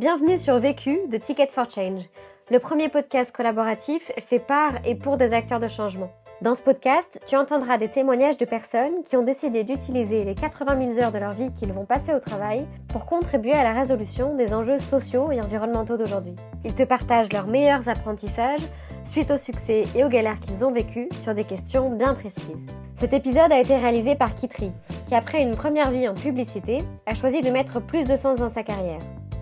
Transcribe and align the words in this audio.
Bienvenue 0.00 0.38
sur 0.38 0.58
Vécu 0.58 0.98
de 1.10 1.18
Ticket 1.18 1.48
for 1.48 1.70
Change, 1.70 2.04
le 2.50 2.58
premier 2.58 2.88
podcast 2.88 3.36
collaboratif 3.36 4.10
fait 4.26 4.38
par 4.38 4.72
et 4.86 4.94
pour 4.94 5.18
des 5.18 5.34
acteurs 5.34 5.60
de 5.60 5.68
changement. 5.68 6.10
Dans 6.40 6.54
ce 6.54 6.62
podcast, 6.62 7.20
tu 7.26 7.36
entendras 7.36 7.76
des 7.76 7.90
témoignages 7.90 8.38
de 8.38 8.46
personnes 8.46 9.02
qui 9.04 9.18
ont 9.18 9.22
décidé 9.22 9.62
d'utiliser 9.62 10.24
les 10.24 10.34
80 10.34 10.92
000 10.92 11.04
heures 11.04 11.12
de 11.12 11.18
leur 11.18 11.32
vie 11.32 11.52
qu'ils 11.52 11.74
vont 11.74 11.84
passer 11.84 12.14
au 12.14 12.18
travail 12.18 12.66
pour 12.88 13.04
contribuer 13.04 13.52
à 13.52 13.62
la 13.62 13.78
résolution 13.78 14.34
des 14.36 14.54
enjeux 14.54 14.78
sociaux 14.78 15.32
et 15.32 15.40
environnementaux 15.42 15.98
d'aujourd'hui. 15.98 16.34
Ils 16.64 16.74
te 16.74 16.84
partagent 16.84 17.30
leurs 17.30 17.46
meilleurs 17.46 17.90
apprentissages 17.90 18.66
suite 19.04 19.30
au 19.30 19.36
succès 19.36 19.84
et 19.94 20.02
aux 20.02 20.08
galères 20.08 20.40
qu'ils 20.40 20.64
ont 20.64 20.72
vécues 20.72 21.10
sur 21.20 21.34
des 21.34 21.44
questions 21.44 21.90
bien 21.90 22.14
précises. 22.14 22.66
Cet 22.98 23.12
épisode 23.12 23.52
a 23.52 23.60
été 23.60 23.76
réalisé 23.76 24.14
par 24.14 24.34
Kitri, 24.34 24.72
qui 25.08 25.14
après 25.14 25.42
une 25.42 25.54
première 25.54 25.90
vie 25.90 26.08
en 26.08 26.14
publicité, 26.14 26.78
a 27.04 27.14
choisi 27.14 27.42
de 27.42 27.50
mettre 27.50 27.82
plus 27.82 28.04
de 28.04 28.16
sens 28.16 28.38
dans 28.38 28.48
sa 28.48 28.62
carrière. 28.62 29.00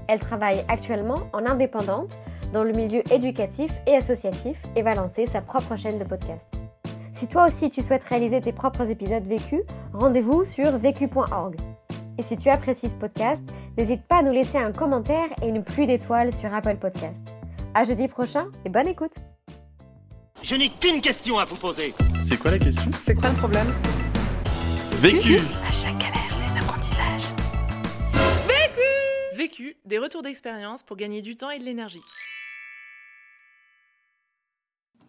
Elle 0.08 0.20
travaille 0.20 0.64
actuellement 0.68 1.28
en 1.32 1.46
indépendante 1.46 2.18
dans 2.52 2.64
le 2.64 2.72
milieu 2.72 3.02
éducatif 3.12 3.70
et 3.86 3.94
associatif 3.94 4.56
et 4.74 4.82
va 4.82 4.94
lancer 4.94 5.26
sa 5.26 5.40
propre 5.40 5.76
chaîne 5.76 5.98
de 5.98 6.04
podcast. 6.04 6.46
Si 7.12 7.28
toi 7.28 7.46
aussi 7.46 7.70
tu 7.70 7.82
souhaites 7.82 8.04
réaliser 8.04 8.40
tes 8.40 8.52
propres 8.52 8.88
épisodes 8.90 9.26
vécus, 9.26 9.62
rendez-vous 9.92 10.44
sur 10.44 10.78
vécu.org. 10.78 11.56
Et 12.16 12.22
si 12.22 12.36
tu 12.36 12.48
apprécies 12.48 12.88
ce 12.88 12.94
podcast, 12.94 13.42
n'hésite 13.76 14.02
pas 14.02 14.18
à 14.18 14.22
nous 14.22 14.32
laisser 14.32 14.58
un 14.58 14.72
commentaire 14.72 15.28
et 15.42 15.48
une 15.48 15.62
pluie 15.62 15.86
d'étoiles 15.86 16.32
sur 16.32 16.52
Apple 16.52 16.76
Podcast. 16.76 17.22
À 17.74 17.84
jeudi 17.84 18.08
prochain 18.08 18.46
et 18.64 18.70
bonne 18.70 18.88
écoute. 18.88 19.14
Je 20.42 20.54
n'ai 20.54 20.68
qu'une 20.68 21.00
question 21.00 21.38
à 21.38 21.44
vous 21.44 21.56
poser. 21.56 21.94
C'est 22.22 22.38
quoi 22.38 22.50
la 22.52 22.58
question? 22.58 22.90
C'est 23.02 23.14
quoi 23.14 23.30
le 23.30 23.36
problème? 23.36 23.66
Vécu 25.00 25.38
À 25.68 25.72
chaque 25.72 26.17
Vécu, 29.38 29.76
des 29.84 30.00
retours 30.00 30.22
d'expérience 30.22 30.82
pour 30.82 30.96
gagner 30.96 31.22
du 31.22 31.36
temps 31.36 31.50
et 31.50 31.60
de 31.60 31.64
l'énergie. 31.64 32.00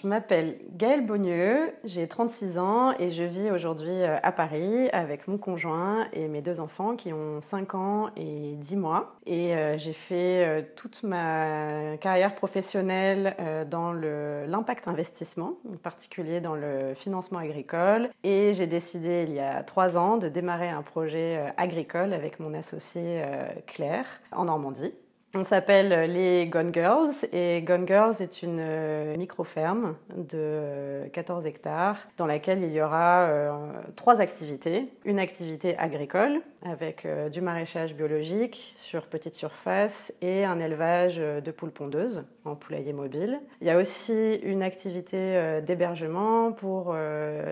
Je 0.01 0.07
m'appelle 0.07 0.55
Gaëlle 0.77 1.05
Bogneux, 1.05 1.73
j'ai 1.83 2.07
36 2.07 2.57
ans 2.57 2.93
et 2.99 3.09
je 3.09 3.23
vis 3.23 3.51
aujourd'hui 3.51 3.89
euh, 3.89 4.15
à 4.23 4.31
Paris 4.31 4.87
avec 4.91 5.27
mon 5.27 5.37
conjoint 5.37 6.07
et 6.13 6.29
mes 6.29 6.41
deux 6.41 6.61
enfants 6.61 6.95
qui 6.95 7.11
ont 7.11 7.41
5 7.41 7.75
ans 7.75 8.09
et 8.15 8.53
10 8.55 8.77
mois. 8.77 9.17
Et 9.25 9.53
euh, 9.53 9.77
j'ai 9.77 9.91
fait 9.91 10.47
euh, 10.47 10.61
toute 10.77 11.03
ma 11.03 11.97
carrière 11.97 12.33
professionnelle 12.33 13.35
dans 13.69 13.91
l'impact 13.91 14.87
investissement, 14.87 15.55
en 15.69 15.75
particulier 15.75 16.39
dans 16.39 16.55
le 16.55 16.93
financement 16.95 17.39
agricole. 17.39 18.09
Et 18.23 18.53
j'ai 18.53 18.67
décidé 18.67 19.25
il 19.27 19.33
y 19.33 19.39
a 19.41 19.63
3 19.63 19.97
ans 19.97 20.15
de 20.15 20.29
démarrer 20.29 20.69
un 20.69 20.81
projet 20.81 21.53
agricole 21.57 22.13
avec 22.13 22.39
mon 22.39 22.53
associé 22.53 23.21
Claire 23.67 24.05
en 24.31 24.45
Normandie. 24.45 24.93
On 25.35 25.43
s'appelle 25.43 26.11
les 26.11 26.47
Gone 26.47 26.73
Girls 26.73 27.13
et 27.31 27.61
Gone 27.61 27.87
Girls 27.87 28.15
est 28.19 28.41
une 28.41 28.57
euh, 28.59 29.15
micro-ferme 29.15 29.95
de 30.17 31.07
14 31.13 31.45
euh, 31.45 31.47
hectares 31.47 31.97
dans 32.17 32.25
laquelle 32.25 32.63
il 32.63 32.71
y 32.71 32.81
aura 32.81 33.27
euh, 33.27 33.51
trois 33.95 34.21
activités. 34.21 34.91
Une 35.05 35.19
activité 35.19 35.77
agricole 35.77 36.41
avec 36.63 37.07
du 37.31 37.39
maraîchage 37.39 37.95
biologique 37.95 38.73
sur 38.75 39.05
petite 39.05 39.33
surface 39.33 40.11
et 40.21 40.43
un 40.43 40.59
élevage 40.59 41.15
de 41.15 41.51
poules 41.51 41.71
pondeuses 41.71 42.25
en 42.43 42.55
poulailler 42.55 42.91
mobile. 42.91 43.39
Il 43.61 43.67
y 43.67 43.69
a 43.69 43.77
aussi 43.77 44.35
une 44.43 44.61
activité 44.61 45.61
d'hébergement 45.65 46.51
pour 46.51 46.93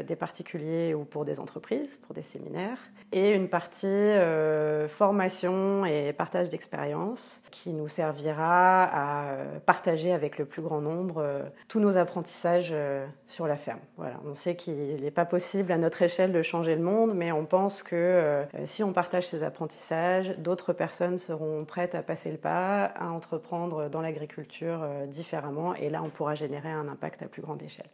des 0.06 0.16
particuliers 0.18 0.94
ou 0.94 1.06
pour 1.06 1.24
des 1.24 1.40
entreprises, 1.40 1.98
pour 2.06 2.16
des 2.16 2.22
séminaires 2.22 2.80
et 3.14 3.32
une 3.32 3.48
partie 3.48 4.12
formation 4.90 5.86
et 5.86 6.12
partage 6.12 6.50
d'expériences 6.50 7.42
nous 7.74 7.88
servira 7.88 8.84
à 8.84 9.32
euh, 9.32 9.60
partager 9.60 10.14
avec 10.14 10.38
le 10.38 10.46
plus 10.46 10.62
grand 10.62 10.82
nombre 10.82 11.18
euh, 11.18 11.44
tous 11.68 11.80
nos 11.80 11.98
apprentissages 11.98 12.70
euh, 12.72 13.06
sur 13.28 13.48
la 13.48 13.58
ferme. 13.58 13.80
Voilà, 13.98 14.20
on 14.26 14.36
sait 14.36 14.56
qu'il 14.56 15.02
n'est 15.02 15.12
pas 15.12 15.26
possible 15.26 15.72
à 15.72 15.78
notre 15.78 16.02
échelle 16.02 16.32
de 16.32 16.42
changer 16.42 16.76
le 16.76 16.82
monde, 16.82 17.14
mais 17.16 17.32
on 17.32 17.46
pense 17.46 17.84
que 17.84 18.44
si 18.66 18.84
on 18.84 18.94
partage 18.94 19.28
ces 19.28 19.44
apprentissages, 19.44 20.36
d'autres 20.38 20.74
personnes 20.74 21.18
seront 21.18 21.66
prêtes 21.66 21.96
à 21.96 22.02
passer 22.02 22.32
le 22.32 22.38
pas, 22.38 22.86
à 22.86 23.08
entreprendre 23.08 23.90
dans 23.90 24.02
l'agriculture 24.02 24.88
différemment, 25.08 25.76
et 25.76 25.90
là 25.90 26.02
on 26.04 26.10
pourra 26.10 26.36
générer 26.36 26.70
un 26.70 26.88
impact 26.88 27.24
à 27.24 27.28
plus 27.28 27.42
grande 27.42 27.62
échelle. 27.62 27.90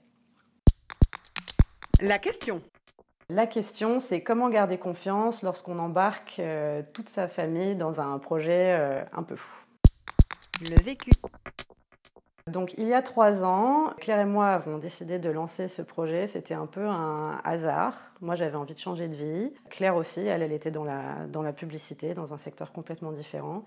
La 2.02 2.20
question. 2.20 2.62
La 3.30 3.48
question, 3.48 4.00
c'est 4.00 4.22
comment 4.22 4.50
garder 4.50 4.78
confiance 4.78 5.42
lorsqu'on 5.42 5.80
embarque 5.80 6.42
toute 6.94 7.10
sa 7.10 7.28
famille 7.28 7.76
dans 7.76 8.02
un 8.02 8.18
projet 8.20 9.06
un 9.14 9.24
peu 9.24 9.36
fou? 9.36 9.63
Le 10.70 10.82
vécu. 10.82 11.12
Donc 12.48 12.74
il 12.78 12.88
y 12.88 12.94
a 12.94 13.02
trois 13.02 13.44
ans, 13.44 13.94
Claire 14.00 14.20
et 14.20 14.26
moi 14.26 14.50
avons 14.50 14.78
décidé 14.78 15.20
de 15.20 15.30
lancer 15.30 15.68
ce 15.68 15.82
projet. 15.82 16.28
C'était 16.28 16.54
un 16.54 16.68
peu 16.68 16.88
un 16.88 17.42
hasard. 17.44 18.13
Moi 18.24 18.36
j'avais 18.36 18.56
envie 18.56 18.74
de 18.74 18.80
changer 18.80 19.10
de 19.10 19.16
vie. 19.16 19.52
Claire 19.70 19.98
aussi, 19.98 20.22
elle, 20.22 20.42
elle 20.42 20.54
était 20.54 20.72
dans 20.72 20.86
la, 20.86 21.28
dans 21.30 21.42
la 21.42 21.52
publicité, 21.52 22.14
dans 22.14 22.34
un 22.34 22.38
secteur 22.38 22.72
complètement 22.72 23.12
différent. 23.12 23.64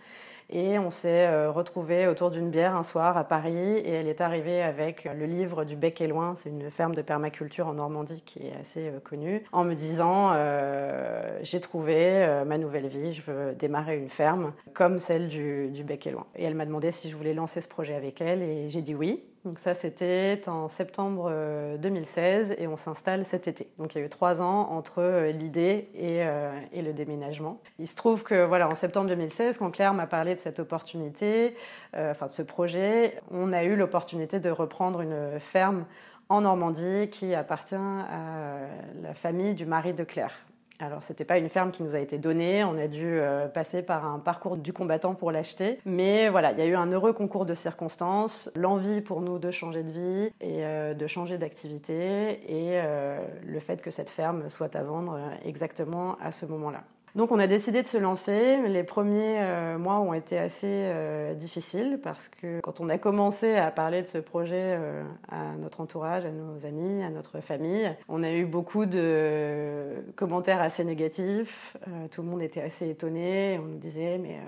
Et 0.49 0.79
on 0.79 0.91
s'est 0.91 1.27
euh, 1.27 1.51
retrouvés 1.51 2.07
autour 2.07 2.31
d'une 2.31 2.51
bière 2.51 2.75
un 2.75 2.83
soir 2.83 3.19
à 3.19 3.25
Paris 3.25 3.55
et 3.55 3.91
elle 3.91 4.07
est 4.07 4.23
arrivée 4.23 4.63
avec 4.63 5.05
le 5.05 5.27
livre 5.27 5.65
du 5.65 5.77
Bec 5.77 6.01
et 6.01 6.07
Loin, 6.07 6.37
c'est 6.37 6.49
une 6.49 6.71
ferme 6.71 6.95
de 6.95 7.03
permaculture 7.03 7.67
en 7.67 7.75
Normandie 7.75 8.23
qui 8.25 8.47
est 8.47 8.55
assez 8.61 8.89
euh, 8.89 9.01
connue, 9.01 9.43
en 9.53 9.65
me 9.65 9.75
disant 9.75 10.31
euh, 10.33 11.39
j'ai 11.43 11.61
trouvé 11.61 12.43
ma 12.47 12.57
nouvelle 12.57 12.87
vie, 12.87 13.13
je 13.13 13.23
veux 13.23 13.55
démarrer 13.55 13.99
une 13.99 14.09
ferme 14.09 14.53
comme 14.73 15.01
celle 15.01 15.29
du, 15.29 15.69
du 15.69 15.85
Bec 15.85 16.07
et 16.07 16.13
Loin. 16.13 16.27
Et 16.35 16.45
elle 16.45 16.55
m'a 16.55 16.65
demandé 16.65 16.93
si 16.93 17.11
je 17.11 17.17
voulais 17.17 17.35
lancer 17.35 17.61
ce 17.61 17.69
projet 17.69 17.95
avec 17.95 18.23
elle 18.23 18.43
et 18.43 18.69
j'ai 18.71 18.83
dit 18.83 18.95
oui. 18.95 19.23
Donc 19.47 19.61
ça, 19.61 19.75
c'était 19.75 20.43
en 20.49 20.67
septembre 20.67 21.33
2016 21.79 22.51
euh, 22.51 22.55
et 22.59 22.67
on 22.67 22.77
s'installe 22.77 23.25
cet 23.25 23.47
été. 23.47 23.69
Donc 23.79 23.95
il 23.95 23.99
y 23.99 24.03
a 24.03 24.05
eu 24.05 24.09
trois 24.09 24.43
ans 24.43 24.73
entre 24.73 24.99
euh, 24.99 25.31
l'idée 25.31 25.89
euh, 25.95 26.61
et, 26.73 26.83
le 26.83 26.93
déménagement. 26.93 27.61
Il 27.79 27.87
se 27.87 27.95
trouve 27.95 28.25
que 28.25 28.45
voilà, 28.45 28.67
en 28.67 28.75
septembre 28.75 29.09
2016, 29.09 29.59
quand 29.59 29.71
Claire 29.71 29.95
m'a 29.95 30.09
parlé 30.09 30.35
de 30.35 30.41
cette 30.41 30.59
opportunité, 30.59 31.55
enfin 31.95 32.27
de 32.27 32.33
ce 32.33 32.43
projet, 32.43 33.21
on 33.31 33.53
a 33.53 33.63
eu 33.63 33.77
l'opportunité 33.77 34.41
de 34.41 34.51
reprendre 34.51 35.01
une 35.01 35.39
ferme 35.39 35.85
en 36.29 36.41
Normandie 36.41 37.09
qui 37.11 37.33
appartient 37.33 37.77
à 37.77 38.67
la 39.01 39.15
famille 39.15 39.55
du 39.55 39.65
mari 39.65 39.95
de 39.95 40.03
Claire. 40.03 40.35
Alors, 40.79 41.03
ce 41.03 41.13
n'était 41.13 41.25
pas 41.25 41.39
une 41.39 41.49
ferme 41.49 41.71
qui 41.71 41.83
nous 41.83 41.95
a 41.95 41.99
été 41.99 42.19
donnée, 42.19 42.63
on 42.65 42.77
a 42.77 42.87
dû 42.87 43.05
euh, 43.05 43.49
passer 43.49 43.83
par 43.83 44.05
un 44.05 44.19
parcours 44.19 44.57
du 44.57 44.73
combattant 44.73 45.15
pour 45.15 45.33
l'acheter. 45.33 45.79
Mais 45.87 46.29
voilà, 46.29 46.53
il 46.53 46.59
y 46.59 46.63
a 46.63 46.67
eu 46.67 46.75
un 46.75 46.91
heureux 46.93 47.13
concours 47.13 47.47
de 47.47 47.55
circonstances, 47.55 48.51
l'envie 48.55 49.01
pour 49.01 49.23
nous 49.23 49.39
de 49.39 49.51
changer 49.51 49.83
de 49.83 49.91
vie 49.91 50.33
et 50.41 50.65
euh, 50.65 50.93
de 50.93 51.07
changer 51.07 51.39
d'activité, 51.39 52.41
et 52.47 52.81
euh, 52.81 53.25
le 53.47 53.61
fait 53.61 53.81
que 53.81 53.91
cette 53.91 54.11
ferme 54.11 54.49
soit 54.51 54.77
à 54.77 54.83
vendre 54.83 55.19
exactement 55.45 56.19
à 56.21 56.33
ce 56.33 56.45
moment-là. 56.47 56.83
Donc 57.17 57.33
on 57.33 57.39
a 57.39 57.47
décidé 57.47 57.83
de 57.83 57.89
se 57.89 57.97
lancer. 57.97 58.59
Les 58.69 58.85
premiers 58.85 59.41
euh, 59.41 59.79
mois 59.79 60.01
ont 60.01 60.13
été 60.13 60.39
assez 60.39 60.67
euh, 60.67 61.33
difficiles 61.33 61.99
parce 62.03 62.29
que 62.29 62.61
quand 62.61 62.79
on 62.81 62.91
a 62.91 62.99
commencé 62.99 63.57
à 63.57 63.71
parler 63.71 64.03
de 64.03 64.07
ce 64.07 64.19
projet 64.19 64.77
euh, 64.77 65.03
à 65.31 65.57
notre 65.59 65.81
entourage, 65.81 66.27
à 66.27 66.31
nos 66.31 66.67
amis, 66.67 67.03
à 67.03 67.09
notre 67.09 67.41
famille, 67.41 67.91
on 68.11 68.23
a 68.23 68.31
eu 68.33 68.45
beaucoup 68.45 68.85
de 68.85 70.05
commentaires 70.15 70.61
assez 70.61 70.85
négatifs. 70.85 71.79
tout 72.11 72.21
le 72.21 72.29
monde 72.29 72.43
était 72.43 72.61
assez 72.61 72.91
étonné. 72.91 73.59
On 73.63 73.67
nous 73.67 73.79
disait 73.79 74.19
mais 74.19 74.39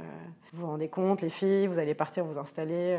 vous 0.52 0.60
vous 0.60 0.66
rendez 0.66 0.88
compte 0.88 1.22
les 1.22 1.30
filles, 1.30 1.68
vous 1.68 1.78
allez 1.78 1.94
partir 1.94 2.24
vous 2.24 2.38
installer 2.38 2.98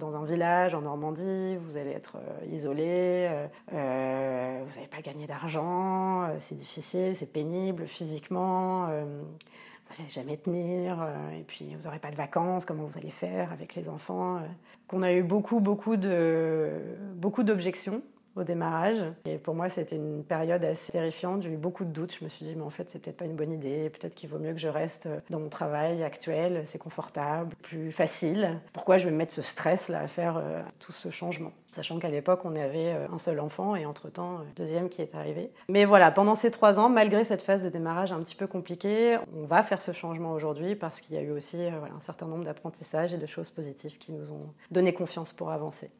dans 0.00 0.14
un 0.16 0.24
village 0.24 0.74
en 0.74 0.82
Normandie, 0.82 1.56
vous 1.56 1.76
allez 1.76 1.90
être 1.90 2.16
isolées, 2.50 3.28
vous 3.70 3.76
n'allez 3.76 4.88
pas 4.90 5.00
gagner 5.02 5.26
d'argent, 5.26 6.28
c'est 6.40 6.56
difficile, 6.56 7.14
c'est 7.16 7.30
pénible 7.30 7.86
physiquement 7.86 8.88
vous 9.04 9.96
n'allez 9.98 10.10
jamais 10.10 10.36
tenir, 10.36 11.00
euh, 11.00 11.30
et 11.38 11.42
puis 11.42 11.74
vous 11.74 11.84
n'aurez 11.84 11.98
pas 11.98 12.10
de 12.10 12.16
vacances, 12.16 12.64
comment 12.64 12.84
vous 12.84 12.98
allez 12.98 13.10
faire 13.10 13.52
avec 13.52 13.74
les 13.74 13.88
enfants. 13.88 14.38
Euh. 14.38 14.40
Qu'on 14.88 15.02
a 15.02 15.12
eu 15.12 15.22
beaucoup, 15.22 15.60
beaucoup 15.60 15.96
beaucoup 15.96 17.42
d'objections 17.42 18.02
au 18.36 18.44
démarrage. 18.44 18.98
Et 19.24 19.38
pour 19.38 19.54
moi, 19.54 19.68
c'était 19.68 19.96
une 19.96 20.22
période 20.22 20.64
assez 20.64 20.92
terrifiante. 20.92 21.42
J'ai 21.42 21.50
eu 21.50 21.56
beaucoup 21.56 21.84
de 21.84 21.90
doutes. 21.90 22.14
Je 22.18 22.24
me 22.24 22.28
suis 22.28 22.44
dit, 22.44 22.54
mais 22.54 22.62
en 22.62 22.70
fait, 22.70 22.88
c'est 22.90 22.98
peut-être 22.98 23.16
pas 23.16 23.24
une 23.24 23.36
bonne 23.36 23.52
idée. 23.52 23.90
Peut-être 23.90 24.14
qu'il 24.14 24.28
vaut 24.28 24.38
mieux 24.38 24.52
que 24.52 24.58
je 24.58 24.68
reste 24.68 25.08
dans 25.30 25.40
mon 25.40 25.48
travail 25.48 26.02
actuel. 26.02 26.62
C'est 26.66 26.78
confortable, 26.78 27.54
plus 27.62 27.92
facile. 27.92 28.60
Pourquoi 28.72 28.98
je 28.98 29.06
vais 29.06 29.10
me 29.10 29.16
mettre 29.16 29.32
ce 29.32 29.42
stress 29.42 29.88
là 29.88 30.00
à 30.00 30.06
faire 30.06 30.36
euh, 30.36 30.62
tout 30.78 30.92
ce 30.92 31.10
changement? 31.10 31.52
Sachant 31.72 31.98
qu'à 31.98 32.08
l'époque, 32.08 32.40
on 32.44 32.56
avait 32.56 32.94
euh, 32.94 33.06
un 33.12 33.18
seul 33.18 33.40
enfant 33.40 33.76
et 33.76 33.84
entre-temps, 33.84 34.36
euh, 34.36 34.42
deuxième 34.56 34.88
qui 34.88 35.02
est 35.02 35.14
arrivé. 35.14 35.50
Mais 35.68 35.84
voilà, 35.84 36.10
pendant 36.10 36.34
ces 36.34 36.50
trois 36.50 36.78
ans, 36.78 36.88
malgré 36.88 37.24
cette 37.24 37.42
phase 37.42 37.62
de 37.62 37.68
démarrage 37.68 38.12
un 38.12 38.20
petit 38.20 38.36
peu 38.36 38.46
compliquée, 38.46 39.18
on 39.36 39.44
va 39.44 39.62
faire 39.62 39.82
ce 39.82 39.92
changement 39.92 40.32
aujourd'hui 40.32 40.74
parce 40.74 41.00
qu'il 41.00 41.16
y 41.16 41.18
a 41.18 41.22
eu 41.22 41.30
aussi 41.30 41.62
un 41.66 42.00
certain 42.00 42.26
nombre 42.26 42.44
d'apprentissages 42.44 43.12
et 43.12 43.18
de 43.18 43.26
choses 43.26 43.50
positives 43.50 43.98
qui 43.98 44.12
nous 44.12 44.30
ont 44.32 44.52
donné 44.70 44.92
confiance 44.92 45.32
pour 45.32 45.50
avancer. 45.50 45.90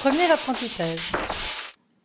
Premier 0.00 0.30
apprentissage. 0.32 1.12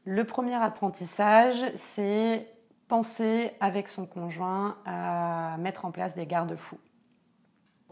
Le 0.03 0.25
premier 0.25 0.55
apprentissage, 0.55 1.63
c'est 1.77 2.45
penser 2.89 3.51
avec 3.61 3.87
son 3.87 4.05
conjoint 4.05 4.75
à 4.85 5.55
mettre 5.59 5.85
en 5.85 5.91
place 5.91 6.13
des 6.13 6.25
garde-fous. 6.25 6.77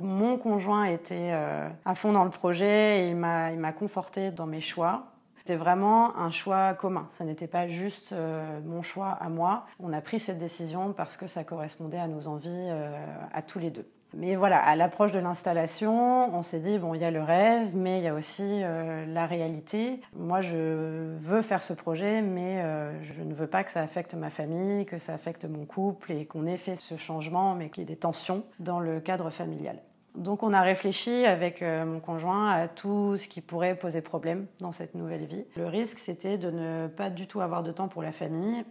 Mon 0.01 0.37
conjoint 0.37 0.83
était 0.83 1.31
euh, 1.31 1.69
à 1.85 1.95
fond 1.95 2.11
dans 2.11 2.25
le 2.25 2.31
projet 2.31 3.05
et 3.05 3.09
il 3.11 3.15
m'a 3.15 3.71
conforté 3.71 4.29
dans 4.29 4.45
mes 4.45 4.59
choix. 4.59 5.05
C'était 5.37 5.55
vraiment 5.55 6.17
un 6.17 6.31
choix 6.31 6.73
commun. 6.73 7.07
Ça 7.11 7.23
n'était 7.23 7.47
pas 7.47 7.69
juste 7.69 8.11
euh, 8.11 8.59
mon 8.65 8.81
choix 8.81 9.11
à 9.21 9.29
moi. 9.29 9.67
On 9.79 9.93
a 9.93 10.01
pris 10.01 10.19
cette 10.19 10.37
décision 10.37 10.91
parce 10.91 11.15
que 11.15 11.27
ça 11.27 11.45
correspondait 11.45 11.97
à 11.97 12.09
nos 12.09 12.27
envies 12.27 12.49
euh, 12.49 13.15
à 13.33 13.41
tous 13.41 13.59
les 13.59 13.71
deux. 13.71 13.87
Mais 14.15 14.35
voilà, 14.35 14.59
à 14.59 14.75
l'approche 14.75 15.11
de 15.11 15.19
l'installation, 15.19 16.35
on 16.35 16.41
s'est 16.41 16.59
dit, 16.59 16.77
bon, 16.77 16.93
il 16.93 17.01
y 17.01 17.05
a 17.05 17.11
le 17.11 17.21
rêve, 17.21 17.75
mais 17.75 17.99
il 17.99 18.03
y 18.03 18.07
a 18.07 18.13
aussi 18.13 18.43
euh, 18.43 19.05
la 19.05 19.25
réalité. 19.25 20.01
Moi, 20.15 20.41
je 20.41 21.15
veux 21.15 21.41
faire 21.41 21.63
ce 21.63 21.73
projet, 21.73 22.21
mais 22.21 22.63
je 23.01 23.23
ne 23.23 23.33
veux 23.33 23.47
pas 23.47 23.63
que 23.63 23.71
ça 23.71 23.81
affecte 23.81 24.13
ma 24.13 24.29
famille, 24.29 24.85
que 24.85 24.99
ça 24.99 25.13
affecte 25.13 25.45
mon 25.45 25.65
couple 25.65 26.11
et 26.11 26.25
qu'on 26.25 26.45
ait 26.45 26.57
fait 26.57 26.75
ce 26.75 26.97
changement, 26.97 27.55
mais 27.55 27.69
qu'il 27.69 27.81
y 27.81 27.85
ait 27.85 27.93
des 27.93 27.95
tensions 27.95 28.43
dans 28.59 28.79
le 28.79 28.99
cadre 28.99 29.29
familial. 29.29 29.79
Donc 30.15 30.43
on 30.43 30.53
a 30.53 30.61
réfléchi 30.61 31.25
avec 31.25 31.61
euh, 31.61 31.85
mon 31.85 31.99
conjoint 31.99 32.51
à 32.51 32.67
tout 32.67 33.17
ce 33.17 33.27
qui 33.27 33.41
pourrait 33.41 33.75
poser 33.75 34.01
problème 34.01 34.45
dans 34.59 34.71
cette 34.71 34.93
nouvelle 34.93 35.25
vie. 35.25 35.45
Le 35.55 35.65
risque, 35.65 35.97
c'était 35.97 36.37
de 36.37 36.51
ne 36.51 36.87
pas 36.87 37.09
du 37.09 37.25
tout 37.25 37.41
avoir 37.41 37.63
de 37.63 37.71
temps 37.71 37.87
pour 37.87 38.03
la 38.03 38.11
famille 38.11 38.63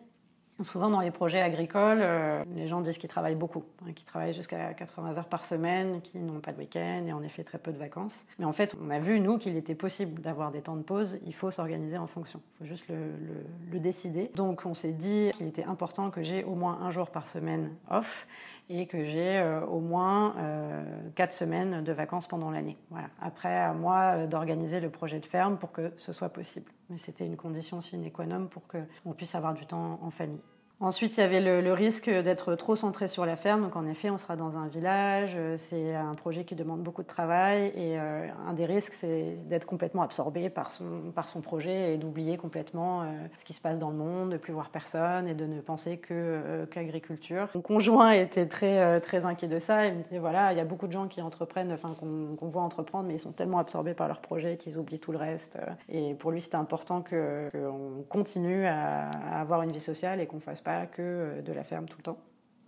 Souvent 0.62 0.91
dans 0.91 1.00
les 1.00 1.11
projets 1.11 1.41
agricoles, 1.41 2.00
euh, 2.00 2.44
les 2.55 2.67
gens 2.67 2.81
disent 2.81 2.99
qu'ils 2.99 3.09
travaillent 3.09 3.35
beaucoup, 3.35 3.64
hein, 3.85 3.93
qu'ils 3.93 4.06
travaillent 4.06 4.32
jusqu'à 4.32 4.75
80 4.75 5.19
heures 5.19 5.29
par 5.29 5.44
semaine, 5.44 6.00
qu'ils 6.03 6.25
n'ont 6.25 6.41
pas 6.41 6.53
de 6.53 6.59
week-end 6.59 7.05
et 7.06 7.12
en 7.12 7.23
effet 7.23 7.44
très 7.44 7.59
peu 7.59 7.73
de 7.73 7.79
vacances. 7.79 8.26
Mais 8.38 8.44
en 8.44 8.53
fait, 8.53 8.75
on 8.82 8.91
a 8.91 8.99
vu, 8.99 9.20
nous, 9.20 9.38
qu'il 9.38 9.56
était 9.56 9.75
possible 9.75 10.20
d'avoir 10.20 10.50
des 10.53 10.62
temps 10.62 10.76
de 10.76 10.82
pause. 10.82 11.19
Il 11.26 11.35
faut 11.35 11.50
s'organiser 11.50 11.99
en 11.99 12.06
fonction. 12.06 12.41
Il 12.55 12.59
faut 12.59 12.69
juste 12.69 12.85
le, 12.88 13.79
décider. 13.79 14.31
Donc 14.37 14.64
on 14.64 14.75
s'est 14.75 14.93
dit 14.93 15.32
qu'il 15.35 15.49
était 15.49 15.64
important 15.64 16.11
que 16.11 16.23
j'ai 16.23 16.44
au 16.44 16.55
moins 16.55 16.79
un 16.82 16.91
jour 16.91 17.11
par 17.11 17.29
semaine 17.29 17.70
off 17.91 18.29
et 18.72 18.86
que 18.86 19.04
j'ai 19.04 19.38
euh, 19.38 19.64
au 19.66 19.80
moins 19.80 20.34
euh, 20.38 20.82
quatre 21.14 21.32
semaines 21.32 21.84
de 21.84 21.92
vacances 21.92 22.26
pendant 22.26 22.50
l'année. 22.50 22.78
Voilà. 22.90 23.08
Après, 23.20 23.54
à 23.54 23.74
moi 23.74 24.26
d'organiser 24.26 24.80
le 24.80 24.88
projet 24.88 25.20
de 25.20 25.26
ferme 25.26 25.58
pour 25.58 25.72
que 25.72 25.92
ce 25.98 26.12
soit 26.12 26.30
possible. 26.30 26.70
Mais 26.88 26.98
c'était 26.98 27.26
une 27.26 27.36
condition 27.36 27.80
sine 27.80 28.10
qua 28.10 28.26
non 28.26 28.46
pour 28.46 28.62
qu'on 28.66 29.12
puisse 29.12 29.34
avoir 29.34 29.52
du 29.54 29.66
temps 29.66 29.98
en 30.02 30.10
famille. 30.10 30.42
Ensuite, 30.82 31.17
il 31.17 31.20
y 31.20 31.23
avait 31.23 31.40
le, 31.40 31.73
risque 31.73 32.11
d'être 32.11 32.56
trop 32.56 32.75
centré 32.75 33.06
sur 33.06 33.25
la 33.25 33.37
ferme. 33.37 33.62
Donc, 33.62 33.76
en 33.76 33.87
effet, 33.87 34.11
on 34.11 34.19
sera 34.19 34.34
dans 34.34 34.56
un 34.56 34.67
village. 34.67 35.34
Euh, 35.37 35.56
c'est 35.56 35.94
un 35.94 36.12
projet 36.14 36.43
qui 36.43 36.56
demande 36.56 36.82
beaucoup 36.82 37.02
de 37.02 37.06
travail. 37.06 37.67
Et 37.76 38.00
euh, 38.00 38.26
un 38.49 38.52
des 38.52 38.67
risques, 38.67 38.94
c'est 38.94 39.37
d'être 39.46 39.64
complètement 39.64 40.02
absorbé 40.02 40.50
par 40.50 40.73
son, 40.73 41.40
projet 41.40 41.94
et 41.94 41.99
d'oublier 41.99 42.37
complètement 42.37 43.02
euh, 43.02 43.05
ce 43.38 43.44
qui 43.44 43.52
se 43.52 43.61
passe 43.61 43.79
dans 43.79 43.90
le 43.90 43.96
monde, 43.96 44.31
de 44.31 44.37
plus 44.38 44.52
voir 44.52 44.70
personne 44.70 45.29
et 45.29 45.34
de 45.34 45.46
ne 45.46 45.61
penser 45.61 45.99
que, 45.99 46.64
qu'agriculture. 46.73 47.49
Mon 47.55 47.61
conjoint 47.61 48.11
était 48.11 48.46
très, 48.46 49.00
très 49.00 49.25
inquiet 49.25 49.46
de 49.46 49.61
ça. 49.61 49.87
Il 49.87 49.94
me 49.94 50.02
disait 50.02 50.19
voilà, 50.19 50.52
il 50.52 50.58
y 50.58 50.61
a 50.61 50.64
beaucoup 50.64 50.88
de 50.88 50.93
gens 50.93 51.06
qui 51.06 51.23
entreprennent, 51.23 51.73
enfin, 51.73 51.94
qu'on, 51.94 52.49
voit 52.49 52.62
entreprendre, 52.62 53.06
mais 53.06 53.14
ils 53.14 53.20
sont 53.20 53.31
tellement 53.31 53.58
absorbés 53.58 53.94
par 53.94 54.08
leur 54.08 54.20
projet 54.20 54.56
qu'ils 54.56 54.78
oublient 54.78 54.99
tout 54.99 55.12
le 55.12 55.19
reste. 55.19 55.58
Et 55.88 56.14
pour 56.14 56.32
lui, 56.32 56.40
c'était 56.40 56.56
important 56.56 57.02
qu'on 57.08 58.05
continue 58.08 58.67
à, 58.67 59.11
à 59.31 59.40
avoir 59.40 59.62
une 59.62 59.70
vie 59.70 59.81
sociale 59.81 60.20
et 60.20 60.26
qu'on 60.26 60.40
fasse 60.40 60.61
pas 60.61 60.71
que 60.86 61.02
euh, 61.02 61.42
de 61.42 61.52
la 61.52 61.64
ferme 61.64 61.86
tout 61.86 61.98
le 61.98 62.02
temps. 62.02 62.19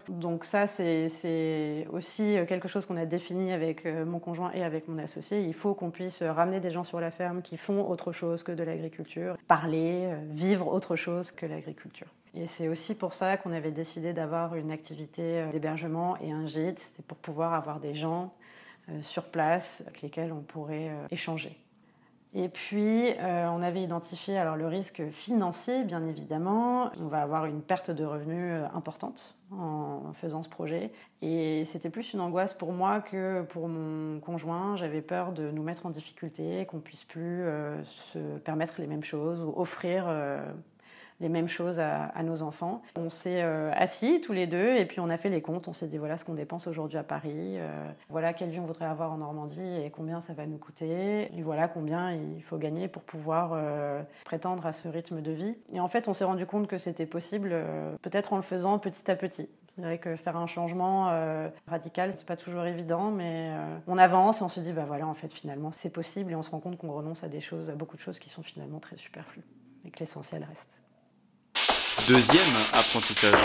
Donc 0.08 0.44
ça, 0.44 0.66
c'est 0.66 1.86
aussi 1.90 2.36
quelque 2.46 2.68
chose 2.68 2.84
qu'on 2.84 2.98
a 2.98 3.06
défini 3.06 3.52
avec 3.52 3.86
euh, 3.86 4.04
mon 4.04 4.18
conjoint 4.18 4.52
et 4.52 4.62
avec 4.62 4.86
mon 4.86 4.98
associé. 4.98 5.40
Il 5.40 5.54
faut 5.54 5.72
qu'on 5.72 5.90
puisse 5.90 6.22
ramener 6.22 6.60
des 6.60 6.70
gens 6.70 6.84
sur 6.84 7.00
la 7.00 7.10
ferme 7.10 7.40
qui 7.40 7.56
font 7.56 7.88
autre 7.88 8.12
chose 8.12 8.42
que 8.42 8.52
de 8.52 8.62
l'agriculture, 8.62 9.38
parler, 9.48 10.02
euh, 10.04 10.16
vivre 10.28 10.68
autre 10.68 10.94
chose 10.94 11.30
que 11.30 11.46
l'agriculture. 11.46 12.08
Et 12.34 12.46
c'est 12.46 12.68
aussi 12.68 12.94
pour 12.94 13.14
ça 13.14 13.38
qu'on 13.38 13.52
avait 13.52 13.70
décidé 13.70 14.12
d'avoir 14.12 14.56
une 14.56 14.70
activité 14.70 15.46
d'hébergement 15.52 16.18
et 16.18 16.32
un 16.32 16.46
gîte. 16.46 16.80
C'est 16.94 17.06
pour 17.06 17.16
pouvoir 17.16 17.54
avoir 17.54 17.80
des 17.80 17.94
gens 17.94 18.34
sur 19.02 19.24
place 19.24 19.82
avec 19.86 20.02
lesquels 20.02 20.32
on 20.32 20.42
pourrait 20.42 20.90
échanger. 21.10 21.56
Et 22.36 22.48
puis, 22.48 23.12
euh, 23.12 23.48
on 23.48 23.62
avait 23.62 23.82
identifié 23.82 24.36
alors 24.36 24.56
le 24.56 24.66
risque 24.66 25.08
financier, 25.10 25.84
bien 25.84 26.04
évidemment. 26.04 26.90
On 27.00 27.06
va 27.06 27.22
avoir 27.22 27.46
une 27.46 27.62
perte 27.62 27.92
de 27.92 28.04
revenus 28.04 28.54
euh, 28.54 28.66
importante 28.75 29.36
en 29.52 30.12
faisant 30.14 30.42
ce 30.42 30.48
projet. 30.48 30.90
Et 31.22 31.64
c'était 31.64 31.90
plus 31.90 32.12
une 32.12 32.20
angoisse 32.20 32.52
pour 32.52 32.72
moi 32.72 33.00
que 33.00 33.42
pour 33.42 33.69
mon 33.69 34.19
conjoint. 34.19 34.75
J'avais 34.75 35.00
peur 35.00 35.31
de 35.31 35.52
nous 35.52 35.62
mettre 35.62 35.86
en 35.86 35.90
difficulté, 35.90 36.66
qu'on 36.66 36.81
puisse 36.81 37.04
plus 37.04 37.44
euh, 37.44 37.81
se 37.84 38.19
permettre 38.38 38.75
les 38.78 38.88
mêmes 38.88 39.04
choses 39.04 39.40
ou 39.40 39.54
offrir 39.56 40.08
les 41.20 41.28
mêmes 41.28 41.49
choses 41.49 41.78
à, 41.81 42.22
nos 42.22 42.43
enfants. 42.43 42.82
On 42.96 43.11
s'est 43.11 43.43
euh, 43.43 43.70
assis 43.75 44.20
tous 44.20 44.32
les 44.32 44.46
deux 44.46 44.76
et 44.76 44.84
puis 44.87 45.00
on 45.00 45.11
a 45.11 45.16
fait 45.16 45.28
les 45.28 45.43
comptes. 45.43 45.69
On 45.69 45.72
s'est 45.72 45.87
dit 45.87 45.99
voilà 45.99 46.16
ce 46.16 46.25
qu'on 46.25 46.34
dépense 46.34 46.66
aujourd'hui 46.66 46.99
à 46.99 47.02
Paris, 47.02 47.58
euh, 47.58 47.90
voilà 48.08 48.32
quelle 48.32 48.50
vie 48.50 48.61
on 48.61 48.66
voudrait 48.66 48.87
avoir 48.87 49.12
en 49.12 49.19
Normandie 49.19 49.81
et 49.84 49.90
combien 49.90 50.20
ça 50.20 50.32
va 50.32 50.46
nous 50.46 50.58
coûter, 50.58 51.28
et 51.37 51.43
voilà 51.43 51.69
combien 51.69 52.12
il 52.12 52.43
faut 52.43 52.56
gagner 52.56 52.88
pour 52.88 53.02
pouvoir 53.02 53.52
euh, 53.55 54.02
prétendre 54.25 54.66
à 54.66 54.72
ce 54.72 54.88
rythme 54.88 55.20
de 55.20 55.32
vie. 55.32 55.56
Et 55.72 55.81
en 55.81 55.88
fait, 55.88 56.08
on 56.08 56.14
s'est 56.14 56.25
rendu 56.25 56.46
compte 56.46 56.66
que 56.66 56.78
c'était 56.78 57.06
possible, 57.06 57.55
peut-être 58.02 58.32
en 58.32 58.37
le 58.37 58.43
faisant 58.43 58.78
petit 58.78 59.10
à 59.10 59.17
petit. 59.17 59.49
C'est 59.76 59.82
vrai 59.82 59.99
que 59.99 60.14
faire 60.14 60.37
un 60.37 60.46
changement 60.46 61.10
radical, 61.67 62.12
c'est 62.17 62.26
pas 62.26 62.37
toujours 62.37 62.64
évident, 62.64 63.10
mais 63.10 63.50
on 63.87 63.99
avance 63.99 64.40
et 64.40 64.44
on 64.44 64.49
se 64.49 64.60
dit 64.60 64.72
bah 64.72 64.84
voilà 64.87 65.06
en 65.06 65.14
fait 65.14 65.32
finalement 65.32 65.72
c'est 65.72 65.90
possible 65.90 66.32
et 66.32 66.34
on 66.37 66.43
se 66.43 66.50
rend 66.50 66.60
compte 66.60 66.78
qu'on 66.78 66.93
renonce 66.93 67.25
à 67.25 67.28
des 67.28 67.40
choses, 67.40 67.70
à 67.70 67.75
beaucoup 67.75 67.96
de 67.96 68.02
choses 68.02 68.19
qui 68.19 68.31
sont 68.31 68.43
finalement 68.43 68.78
très 68.78 68.96
superflues 68.96 69.44
et 69.84 69.90
que 69.90 69.99
l'essentiel 69.99 70.44
reste. 70.44 70.83
Deuxième 72.08 72.52
apprentissage. 72.75 73.38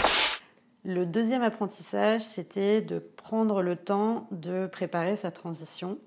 Le 0.84 1.06
deuxième 1.06 1.44
apprentissage, 1.44 2.22
c'était 2.22 2.82
de 2.82 3.00
prendre 3.00 3.62
le 3.62 3.78
temps 3.78 4.28
de 4.32 4.68
préparer 4.68 5.16
sa 5.16 5.32
transition. 5.32 5.98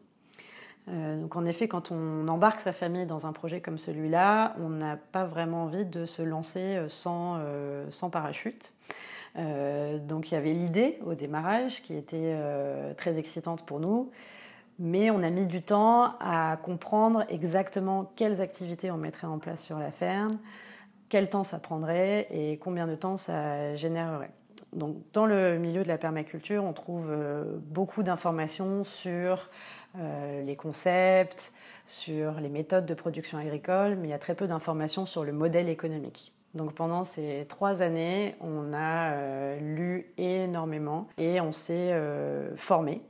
Euh, 0.89 1.19
donc 1.19 1.35
en 1.37 1.47
effet, 1.47 1.67
quand 1.67 1.91
on 1.93 2.29
embarque 2.29 2.61
sa 2.61 2.73
famille 2.73 3.07
dans 3.07 3.27
un 3.27 3.33
projet 3.33 3.63
comme 3.63 3.79
celui-là, 3.79 4.55
on 4.61 4.69
n'a 4.69 4.97
pas 4.97 5.25
vraiment 5.25 5.63
envie 5.63 5.87
de 5.87 6.05
se 6.05 6.21
lancer 6.21 6.77
euh, 6.77 6.89
sans, 6.91 7.39
euh, 7.39 7.87
sans 7.91 8.11
parachute. 8.11 8.75
donc 9.37 10.31
il 10.31 10.35
y 10.35 10.37
avait 10.37 10.53
l'idée 10.53 10.99
au 11.07 11.15
démarrage 11.15 11.81
qui 11.83 11.95
était 11.95 12.37
très 12.99 13.19
excitante 13.19 13.65
pour 13.65 13.81
nous, 13.81 14.11
mais 14.79 15.11
on 15.11 15.23
a 15.23 15.31
mis 15.31 15.47
du 15.47 15.63
temps 15.63 16.17
à 16.21 16.59
comprendre 16.63 17.25
exactement 17.31 18.13
quelles 18.15 18.43
activités 18.43 18.91
on 18.91 18.99
mettrait 18.99 19.29
en 19.29 19.39
place 19.39 19.63
sur 19.63 19.79
la 19.79 19.91
ferme, 19.91 20.37
quel 21.13 21.29
temps 21.29 21.45
ça 21.45 21.59
prendrait 21.59 22.27
et 22.31 22.57
combien 22.57 22.87
de 22.87 22.95
temps 22.95 23.19
ça 23.19 23.77
générerait. 23.77 24.31
Donc, 24.73 24.97
dans 25.13 25.27
le 25.27 25.59
milieu 25.59 25.83
de 25.83 25.89
la 25.89 25.99
permaculture, 25.99 26.65
on 26.65 26.73
trouve 26.73 27.11
euh, 27.11 27.45
beaucoup 27.59 28.03
d'informations 28.03 28.83
sur 28.85 29.51
euh, 29.99 30.43
les 30.43 30.57
concepts, 30.57 31.53
sur 31.87 32.41
les 32.41 32.49
méthodes 32.49 32.87
de 32.87 32.95
production 32.95 33.37
agricole, 33.37 33.97
mais 33.97 34.09
il 34.09 34.11
y 34.11 34.15
a 34.15 34.19
très 34.19 34.35
peu 34.35 34.47
d'informations 34.47 35.05
sur 35.05 35.23
le 35.23 35.33
modèle 35.33 35.69
économique. 35.69 36.33
Donc 36.55 36.73
pendant 36.73 37.05
ces 37.05 37.45
trois 37.47 37.83
années, 37.83 38.35
on 38.41 38.73
a 38.73 39.13
euh, 39.13 39.61
lu 39.61 40.15
énormément 40.17 41.09
et 41.19 41.43
on 41.43 41.53
s'est 41.53 41.95
formé 42.57 43.03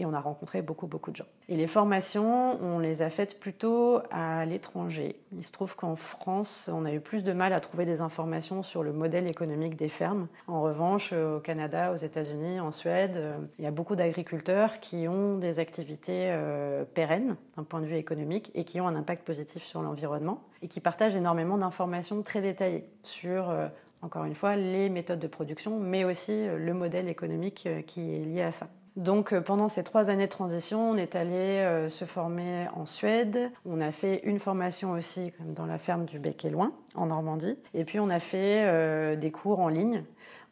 et 0.00 0.06
on 0.06 0.12
a 0.12 0.20
rencontré 0.20 0.62
beaucoup, 0.62 0.86
beaucoup 0.86 1.10
de 1.10 1.16
gens. 1.16 1.26
Et 1.48 1.56
les 1.56 1.66
formations, 1.66 2.62
on 2.62 2.78
les 2.78 3.02
a 3.02 3.10
faites 3.10 3.40
plutôt 3.40 4.00
à 4.10 4.44
l'étranger. 4.46 5.16
Il 5.32 5.44
se 5.44 5.50
trouve 5.50 5.74
qu'en 5.74 5.96
France, 5.96 6.70
on 6.72 6.84
a 6.84 6.92
eu 6.92 7.00
plus 7.00 7.24
de 7.24 7.32
mal 7.32 7.52
à 7.52 7.58
trouver 7.58 7.84
des 7.84 8.00
informations 8.00 8.62
sur 8.62 8.82
le 8.82 8.92
modèle 8.92 9.28
économique 9.30 9.76
des 9.76 9.88
fermes. 9.88 10.28
En 10.46 10.62
revanche, 10.62 11.12
au 11.12 11.40
Canada, 11.40 11.92
aux 11.92 11.96
États-Unis, 11.96 12.60
en 12.60 12.72
Suède, 12.72 13.20
il 13.58 13.64
y 13.64 13.68
a 13.68 13.70
beaucoup 13.70 13.96
d'agriculteurs 13.96 14.80
qui 14.80 15.08
ont 15.08 15.38
des 15.38 15.58
activités 15.58 16.30
euh, 16.30 16.84
pérennes 16.84 17.36
d'un 17.56 17.64
point 17.64 17.80
de 17.80 17.86
vue 17.86 17.96
économique 17.96 18.50
et 18.54 18.64
qui 18.64 18.80
ont 18.80 18.88
un 18.88 18.96
impact 18.96 19.26
positif 19.26 19.64
sur 19.64 19.82
l'environnement 19.82 20.42
et 20.62 20.68
qui 20.68 20.80
partagent 20.80 21.14
énormément 21.14 21.58
d'informations 21.58 22.22
très 22.22 22.40
détaillées 22.40 22.84
sur 23.02 23.50
euh, 23.50 23.68
encore 24.00 24.24
une 24.24 24.36
fois, 24.36 24.54
les 24.54 24.88
méthodes 24.88 25.18
de 25.18 25.26
production, 25.26 25.80
mais 25.80 26.04
aussi 26.04 26.30
euh, 26.30 26.56
le 26.56 26.72
modèle 26.72 27.08
économique 27.08 27.68
qui 27.86 28.14
est 28.14 28.24
lié 28.24 28.42
à 28.42 28.52
ça. 28.52 28.68
Donc 28.98 29.32
euh, 29.32 29.40
pendant 29.40 29.68
ces 29.68 29.84
trois 29.84 30.10
années 30.10 30.26
de 30.26 30.32
transition, 30.32 30.90
on 30.90 30.96
est 30.96 31.14
allé 31.14 31.30
euh, 31.30 31.88
se 31.88 32.04
former 32.04 32.66
en 32.74 32.84
Suède. 32.84 33.52
On 33.64 33.80
a 33.80 33.92
fait 33.92 34.20
une 34.24 34.40
formation 34.40 34.90
aussi 34.90 35.32
dans 35.38 35.66
la 35.66 35.78
ferme 35.78 36.04
du 36.04 36.18
Bec 36.18 36.44
et 36.44 36.50
Loin, 36.50 36.72
en 36.96 37.06
Normandie. 37.06 37.56
Et 37.74 37.84
puis 37.84 38.00
on 38.00 38.10
a 38.10 38.18
fait 38.18 38.64
euh, 38.66 39.14
des 39.14 39.30
cours 39.30 39.60
en 39.60 39.68
ligne. 39.68 40.02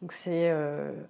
Donc 0.01 0.13
c'est 0.13 0.53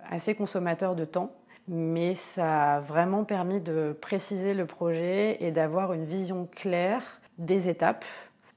assez 0.10 0.34
consommateur 0.34 0.96
de 0.96 1.04
temps, 1.04 1.34
mais 1.68 2.16
ça 2.16 2.76
a 2.76 2.80
vraiment 2.80 3.26
permis 3.26 3.60
de 3.60 3.94
préciser 4.00 4.54
le 4.54 4.66
projet 4.66 5.44
et 5.44 5.52
d'avoir 5.52 5.92
une 5.92 6.06
vision 6.06 6.48
claire 6.56 7.04
des 7.38 7.68
étapes 7.68 8.06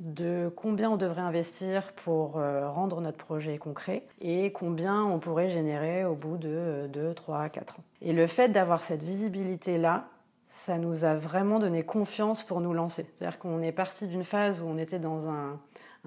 de 0.01 0.51
combien 0.57 0.91
on 0.91 0.97
devrait 0.97 1.21
investir 1.21 1.93
pour 1.93 2.39
euh, 2.39 2.69
rendre 2.71 3.01
notre 3.01 3.19
projet 3.19 3.59
concret 3.59 4.05
et 4.21 4.51
combien 4.51 5.05
on 5.05 5.19
pourrait 5.19 5.51
générer 5.51 6.05
au 6.05 6.15
bout 6.15 6.39
de 6.39 6.89
2, 6.93 7.15
3, 7.15 7.51
4 7.51 7.79
ans. 7.79 7.85
Et 8.01 8.13
le 8.13 8.27
fait 8.27 8.49
d'avoir 8.49 8.83
cette 8.83 9.03
visibilité-là, 9.03 10.09
ça 10.49 10.79
nous 10.79 11.05
a 11.05 11.15
vraiment 11.15 11.59
donné 11.59 11.85
confiance 11.85 12.43
pour 12.43 12.61
nous 12.61 12.73
lancer. 12.73 13.07
C'est-à-dire 13.15 13.39
qu'on 13.39 13.63
est 13.63 13.73
parti 13.73 14.07
d'une 14.07 14.25
phase 14.25 14.61
où 14.63 14.65
on 14.65 14.79
était 14.79 14.99
dans 14.99 15.29
un, 15.29 15.61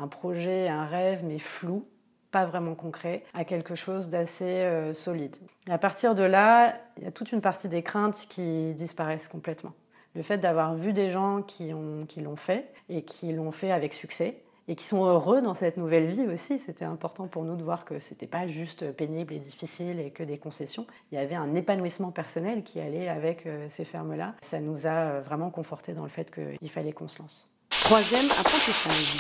projet, 0.10 0.68
un 0.68 0.86
rêve, 0.86 1.24
mais 1.24 1.40
flou. 1.40 1.86
pas 2.32 2.46
vraiment 2.46 2.74
concret 2.74 3.24
à 3.36 3.46
quelque 3.46 3.76
chose 3.76 4.10
d'assez 4.10 4.44
euh, 4.44 4.94
solide. 4.96 5.36
Et 5.68 5.72
à 5.72 5.78
partir 5.78 6.16
de 6.16 6.24
là, 6.24 6.76
il 6.98 7.04
y 7.04 7.08
a 7.08 7.12
toute 7.12 7.32
une 7.32 7.42
partie 7.42 7.70
des 7.70 7.84
craintes 7.84 8.26
qui 8.28 8.74
disparaissent 8.74 9.28
complètement. 9.28 9.74
Le 10.16 10.22
fait 10.22 10.38
d'avoir 10.38 10.76
vu 10.76 10.94
des 10.94 11.12
gens 11.12 11.42
qui, 11.42 11.74
ont, 11.74 12.06
qui 12.08 12.22
l'ont 12.22 12.36
fait 12.36 12.72
et 12.90 13.04
qui 13.04 13.32
l'ont 13.32 13.52
fait 13.52 13.72
avec 13.72 13.94
succès 13.94 14.38
et 14.68 14.76
qui 14.76 14.86
sont 14.86 15.04
heureux 15.06 15.42
dans 15.42 15.56
cette 15.56 15.76
nouvelle 15.76 16.06
vie 16.06 16.26
aussi, 16.28 16.58
c'était 16.58 16.86
important 16.86 17.28
pour 17.28 17.44
nous 17.44 17.56
de 17.56 17.64
voir 17.64 17.84
que 17.84 18.00
c'était 18.00 18.28
pas 18.28 18.48
juste 18.48 18.92
pénible 18.94 19.34
et 19.34 19.40
difficile 19.40 20.00
et 20.00 20.12
que 20.12 20.24
des 20.24 20.38
concessions. 20.38 20.86
Il 21.12 21.16
y 21.16 21.18
avait 21.18 21.36
un 21.36 21.56
épanouissement 21.56 22.12
personnel 22.12 22.64
qui 22.64 22.80
allait 22.80 23.10
avec 23.10 23.46
euh, 23.46 23.68
ces 23.72 23.84
fermes-là. 23.84 24.36
Ça 24.42 24.60
nous 24.60 24.88
a 24.88 24.90
euh, 24.90 25.22
vraiment 25.22 25.50
conforté 25.50 25.94
dans 25.94 26.04
le 26.04 26.10
fait 26.10 26.32
qu'il 26.32 26.70
fallait 26.70 26.94
qu'on 26.94 27.08
se 27.08 27.20
lance. 27.20 27.50
Troisième 27.82 28.30
apprentissage. 28.32 29.18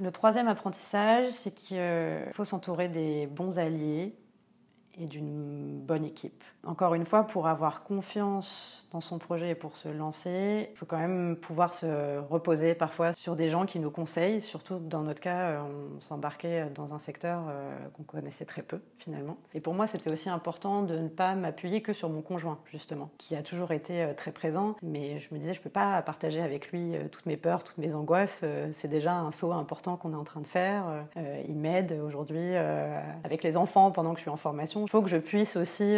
Le 0.00 0.10
troisième 0.10 0.48
apprentissage, 0.48 1.28
c'est 1.30 1.54
qu'il 1.54 1.78
faut 2.32 2.44
s'entourer 2.44 2.88
des 2.88 3.26
bons 3.28 3.58
alliés 3.58 4.16
et 4.98 5.06
d'une 5.06 5.80
bonne 5.80 6.04
équipe. 6.04 6.42
Encore 6.64 6.94
une 6.94 7.04
fois, 7.04 7.24
pour 7.24 7.46
avoir 7.46 7.82
confiance 7.82 8.86
dans 8.92 9.00
son 9.00 9.18
projet 9.18 9.50
et 9.50 9.54
pour 9.54 9.76
se 9.76 9.88
lancer, 9.88 10.68
il 10.70 10.76
faut 10.76 10.86
quand 10.86 10.98
même 10.98 11.36
pouvoir 11.36 11.74
se 11.74 12.18
reposer 12.18 12.74
parfois 12.74 13.12
sur 13.12 13.34
des 13.34 13.48
gens 13.48 13.66
qui 13.66 13.80
nous 13.80 13.90
conseillent, 13.90 14.40
surtout 14.40 14.78
dans 14.78 15.02
notre 15.02 15.20
cas, 15.20 15.50
euh, 15.50 15.62
on 15.96 16.00
s'embarquait 16.00 16.66
dans 16.74 16.94
un 16.94 16.98
secteur 16.98 17.42
euh, 17.48 17.74
qu'on 17.94 18.04
connaissait 18.04 18.44
très 18.44 18.62
peu 18.62 18.80
finalement. 18.98 19.36
Et 19.52 19.60
pour 19.60 19.74
moi, 19.74 19.86
c'était 19.86 20.12
aussi 20.12 20.28
important 20.28 20.82
de 20.82 20.96
ne 20.96 21.08
pas 21.08 21.34
m'appuyer 21.34 21.82
que 21.82 21.92
sur 21.92 22.08
mon 22.08 22.22
conjoint, 22.22 22.58
justement, 22.66 23.10
qui 23.18 23.34
a 23.34 23.42
toujours 23.42 23.72
été 23.72 24.02
euh, 24.02 24.14
très 24.14 24.30
présent, 24.30 24.76
mais 24.82 25.18
je 25.18 25.34
me 25.34 25.38
disais, 25.38 25.54
je 25.54 25.58
ne 25.58 25.64
peux 25.64 25.70
pas 25.70 26.00
partager 26.02 26.40
avec 26.40 26.70
lui 26.70 26.92
toutes 27.10 27.26
mes 27.26 27.36
peurs, 27.36 27.64
toutes 27.64 27.78
mes 27.78 27.94
angoisses, 27.94 28.42
c'est 28.74 28.88
déjà 28.88 29.14
un 29.14 29.32
saut 29.32 29.52
important 29.52 29.96
qu'on 29.96 30.12
est 30.12 30.16
en 30.16 30.24
train 30.24 30.40
de 30.40 30.46
faire. 30.46 30.84
Il 31.48 31.56
m'aide 31.56 31.98
aujourd'hui 32.04 32.54
avec 33.24 33.42
les 33.42 33.56
enfants 33.56 33.90
pendant 33.90 34.12
que 34.12 34.18
je 34.18 34.22
suis 34.22 34.30
en 34.30 34.36
formation. 34.36 34.83
Il 34.84 34.90
faut 34.90 35.02
que 35.02 35.08
je 35.08 35.16
puisse 35.16 35.56
aussi 35.56 35.96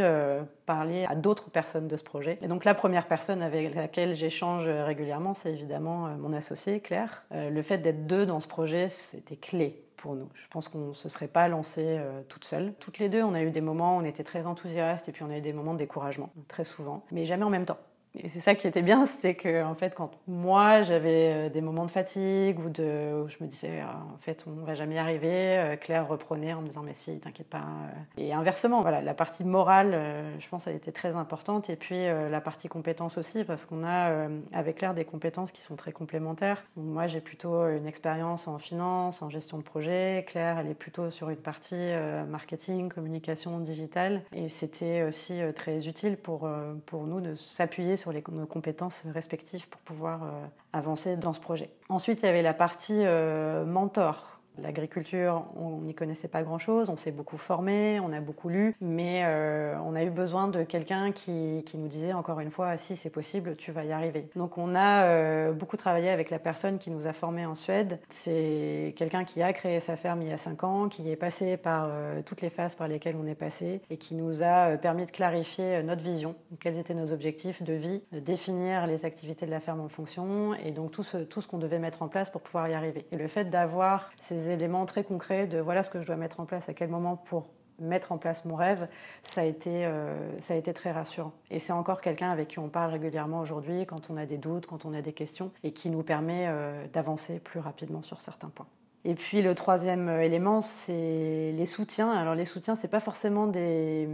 parler 0.65 1.05
à 1.09 1.15
d'autres 1.15 1.51
personnes 1.51 1.89
de 1.89 1.97
ce 1.97 2.05
projet. 2.05 2.39
Et 2.43 2.49
donc 2.49 2.65
la 2.65 2.75
première 2.75 3.07
personne 3.07 3.43
avec 3.43 3.75
laquelle 3.75 4.15
j'échange 4.15 4.69
régulièrement, 4.69 5.35
c'est 5.35 5.53
évidemment 5.53 6.07
euh, 6.07 6.17
mon 6.17 6.33
associé 6.33 6.81
Claire. 6.81 7.25
Euh, 7.33 7.51
le 7.51 7.63
fait 7.63 7.79
d'être 7.79 8.07
deux 8.07 8.27
dans 8.27 8.41
ce 8.41 8.49
projet, 8.49 8.89
c'était 8.89 9.37
clé 9.37 9.83
pour 9.97 10.15
nous. 10.15 10.29
Je 10.35 10.49
pense 10.51 10.69
qu'on 10.69 10.89
ne 10.89 10.93
se 10.93 11.09
serait 11.09 11.29
pas 11.29 11.49
lancé 11.49 11.83
euh, 11.83 12.23
toute 12.29 12.45
seule. 12.45 12.75
Toutes 12.81 12.99
les 12.99 13.09
deux, 13.09 13.23
on 13.23 13.35
a 13.35 13.43
eu 13.43 13.51
des 13.51 13.61
moments 13.61 13.97
où 13.97 14.01
on 14.01 14.05
était 14.05 14.25
très 14.25 14.47
enthousiastes 14.47 15.09
et 15.09 15.13
puis 15.13 15.23
on 15.23 15.31
a 15.31 15.39
eu 15.39 15.41
des 15.41 15.53
moments 15.53 15.75
de 15.75 15.79
découragement, 15.79 16.31
très 16.49 16.65
souvent, 16.65 17.05
mais 17.11 17.25
jamais 17.25 17.45
en 17.45 17.51
même 17.51 17.65
temps. 17.65 17.79
Et 18.23 18.29
c'est 18.29 18.41
ça 18.41 18.55
qui 18.55 18.67
était 18.67 18.83
bien, 18.83 19.07
c'était 19.07 19.35
que 19.35 19.65
en 19.65 19.75
fait, 19.75 19.95
quand 19.95 20.11
moi 20.27 20.83
j'avais 20.83 21.33
euh, 21.33 21.49
des 21.49 21.61
moments 21.61 21.85
de 21.85 21.91
fatigue 21.91 22.59
ou 22.61 22.71
de, 22.71 23.23
où 23.23 23.29
je 23.29 23.37
me 23.41 23.47
disais 23.47 23.81
ah, 23.83 24.03
en 24.15 24.19
fait 24.19 24.45
on 24.47 24.65
va 24.65 24.75
jamais 24.75 24.95
y 24.95 24.99
arriver, 24.99 25.59
euh, 25.59 25.77
Claire 25.77 26.09
reprenait 26.09 26.53
en 26.55 26.63
me 26.63 26.69
disant 26.69 26.83
mais 26.83 26.95
si, 26.95 27.19
t'inquiète 27.19 27.49
pas. 27.49 27.59
Euh. 27.59 28.21
Et 28.23 28.33
inversement, 28.33 28.81
voilà, 28.81 29.03
la 29.03 29.15
partie 29.15 29.45
morale, 29.45 29.99
je 30.39 30.49
pense, 30.49 30.67
elle 30.67 30.77
était 30.77 30.93
très 30.93 31.15
importante. 31.15 31.69
Et 31.71 31.77
puis 31.77 32.07
la 32.07 32.41
partie 32.41 32.69
compétence 32.69 33.19
aussi, 33.19 33.45
parce 33.45 33.67
qu'on 33.67 33.85
a 33.85 34.29
avec 34.53 34.77
Claire 34.77 34.95
des 34.95 35.05
compétences 35.05 35.53
qui 35.53 35.63
sont 35.63 35.77
très 35.77 35.93
complémentaires. 35.93 36.65
moi, 36.77 37.07
j'ai 37.07 37.21
plutôt 37.21 37.67
une 37.69 37.87
expérience 37.87 38.49
en 38.49 38.59
finance, 38.59 39.23
en 39.23 39.31
gestion 39.31 39.59
de 39.59 39.63
projet. 39.63 40.25
Claire, 40.29 40.59
elle 40.59 40.69
est 40.69 40.75
plutôt 40.75 41.11
sur 41.11 41.31
une 41.31 41.37
partie 41.37 41.93
marketing, 42.29 42.89
communication 42.89 43.59
digitale. 43.61 44.23
Et 44.33 44.49
c'était 44.49 45.03
aussi 45.03 45.41
très 45.55 45.87
utile 45.89 46.17
pour 46.17 46.49
pour 46.87 47.07
nous 47.07 47.21
de 47.21 47.35
s'appuyer 47.35 47.97
sur 47.97 48.06
sur 48.07 48.13
les, 48.13 48.23
nos 48.31 48.47
compétences 48.47 49.03
respectives 49.13 49.69
pour 49.69 49.81
pouvoir 49.81 50.23
euh, 50.23 50.29
avancer 50.73 51.17
dans 51.17 51.33
ce 51.33 51.41
projet. 51.41 51.71
Ensuite, 51.89 52.23
il 52.23 52.27
y 52.27 52.29
avait 52.29 52.43
la 52.43 52.55
partie 52.55 52.95
euh, 52.95 53.65
mentor. 53.65 54.36
L'agriculture, 54.63 55.45
on 55.57 55.79
n'y 55.83 55.95
connaissait 55.95 56.29
pas 56.29 56.43
grand-chose, 56.43 56.89
on 56.89 56.97
s'est 56.97 57.11
beaucoup 57.11 57.37
formé, 57.37 58.01
on 58.01 58.13
a 58.13 58.21
beaucoup 58.21 58.49
lu, 58.49 58.75
mais 58.81 59.23
euh, 59.25 59.77
on 59.85 59.95
a 59.95 60.03
eu 60.03 60.11
besoin 60.11 60.49
de 60.49 60.63
quelqu'un 60.63 61.13
qui, 61.13 61.63
qui, 61.67 61.77
nous 61.77 61.89
disait 61.89 62.13
encore 62.13 62.41
une 62.41 62.51
fois, 62.51 62.77
si 62.79 62.97
c'est 62.97 63.11
possible, 63.11 63.57
tu 63.57 63.71
vas 63.71 63.85
y 63.85 63.93
arriver. 63.93 64.29
Donc 64.35 64.57
on 64.57 64.75
a 64.75 65.05
euh, 65.05 65.53
beaucoup 65.53 65.77
travaillé 65.77 66.09
avec 66.09 66.31
la 66.31 66.39
personne 66.39 66.79
qui 66.79 66.91
nous 66.91 67.07
a 67.07 67.13
formés 67.13 67.45
en 67.45 67.55
Suède. 67.55 67.99
C'est 68.09 68.95
quelqu'un 68.97 69.25
qui 69.25 69.43
a 69.43 69.53
créé 69.53 69.81
sa 69.81 69.97
ferme 69.97 70.23
il 70.23 70.29
y 70.29 70.33
a 70.33 70.39
5 70.39 70.65
ans, 70.65 70.89
qui 70.89 71.11
est 71.11 71.17
passé 71.17 71.57
par 71.57 71.89
euh, 71.91 72.23
toutes 72.25 72.41
les 72.41 72.51
phases 72.51 72.75
par 72.75 72.89
lesquelles 72.89 73.17
on 73.21 73.27
est 73.27 73.35
passé 73.35 73.83
et 73.91 73.99
qui 73.99 74.15
nous 74.15 74.43
a 74.43 74.77
permis 74.77 75.05
de 75.05 75.11
clarifier 75.11 75.83
notre 75.83 76.03
vision, 76.03 76.35
quels 76.61 76.79
étaient 76.79 76.95
nos 76.95 77.13
objectifs 77.13 77.63
de 77.63 77.75
vie, 77.75 78.03
de 78.13 78.21
définir 78.21 78.87
les 78.87 79.05
activités 79.05 79.45
de 79.45 79.51
la 79.51 79.61
ferme 79.61 79.81
en 79.81 79.89
fonction 79.89 80.55
et 80.55 80.71
donc 80.71 80.93
tout 80.93 81.03
ce, 81.03 81.19
tout 81.19 81.41
ce 81.41 81.49
qu'on 81.49 81.59
devait 81.59 81.79
mettre 81.79 82.03
en 82.03 82.09
place 82.09 82.31
pour 82.31 82.41
pouvoir 82.41 82.69
y 82.69 82.75
arriver. 82.75 83.07
Le 83.17 83.29
fait 83.29 83.45
d'avoir 83.45 84.11
ces 84.23 84.46
éléments 84.51 84.87
très 84.87 85.05
concrets 85.05 85.47
de 85.47 85.59
voilà 85.59 85.83
ce 85.83 85.91
que 85.91 86.01
je 86.01 86.07
dois 86.07 86.17
mettre 86.17 86.41
en 86.41 86.47
place, 86.47 86.69
à 86.69 86.75
quel 86.75 86.89
moment 86.89 87.17
pour 87.17 87.49
mettre 87.79 88.13
en 88.13 88.19
place 88.19 88.45
mon 88.45 88.55
rêve, 88.55 88.89
ça 89.31 89.43
a 89.43 89.45
été, 89.45 89.85
euh, 89.85 90.41
ça 90.41 90.55
a 90.55 90.57
été 90.57 90.73
très 90.73 90.93
rassurant. 90.93 91.33
Et 91.51 91.59
c'est 91.59 91.73
encore 91.73 92.01
quelqu'un 92.01 92.31
avec 92.31 92.49
qui 92.49 92.59
on 92.59 92.69
parle 92.69 92.91
régulièrement 92.91 93.41
aujourd'hui 93.41 93.87
quand 93.87 94.11
on 94.11 94.17
a 94.17 94.27
des 94.27 94.39
doutes, 94.39 94.67
quand 94.67 94.85
on 94.85 94.95
a 94.95 95.03
des 95.03 95.13
questions, 95.13 95.51
et 95.63 95.73
qui 95.73 95.91
nous 95.91 96.03
permet 96.03 96.47
euh, 96.49 96.87
d'avancer 96.93 97.39
plus 97.39 97.61
rapidement 97.61 98.03
sur 98.03 98.21
certains 98.21 98.49
points. 98.49 98.69
Et 99.09 99.15
puis 99.15 99.41
le 99.41 99.55
troisième 99.55 100.09
élément, 100.09 100.63
c'est 100.63 101.53
les 101.55 101.67
soutiens. 101.67 102.11
Alors 102.11 102.35
les 102.35 102.45
soutiens, 102.45 102.75
c'est 102.75 102.89
pas 102.89 102.99
forcément 102.99 103.47
des, 103.47 104.09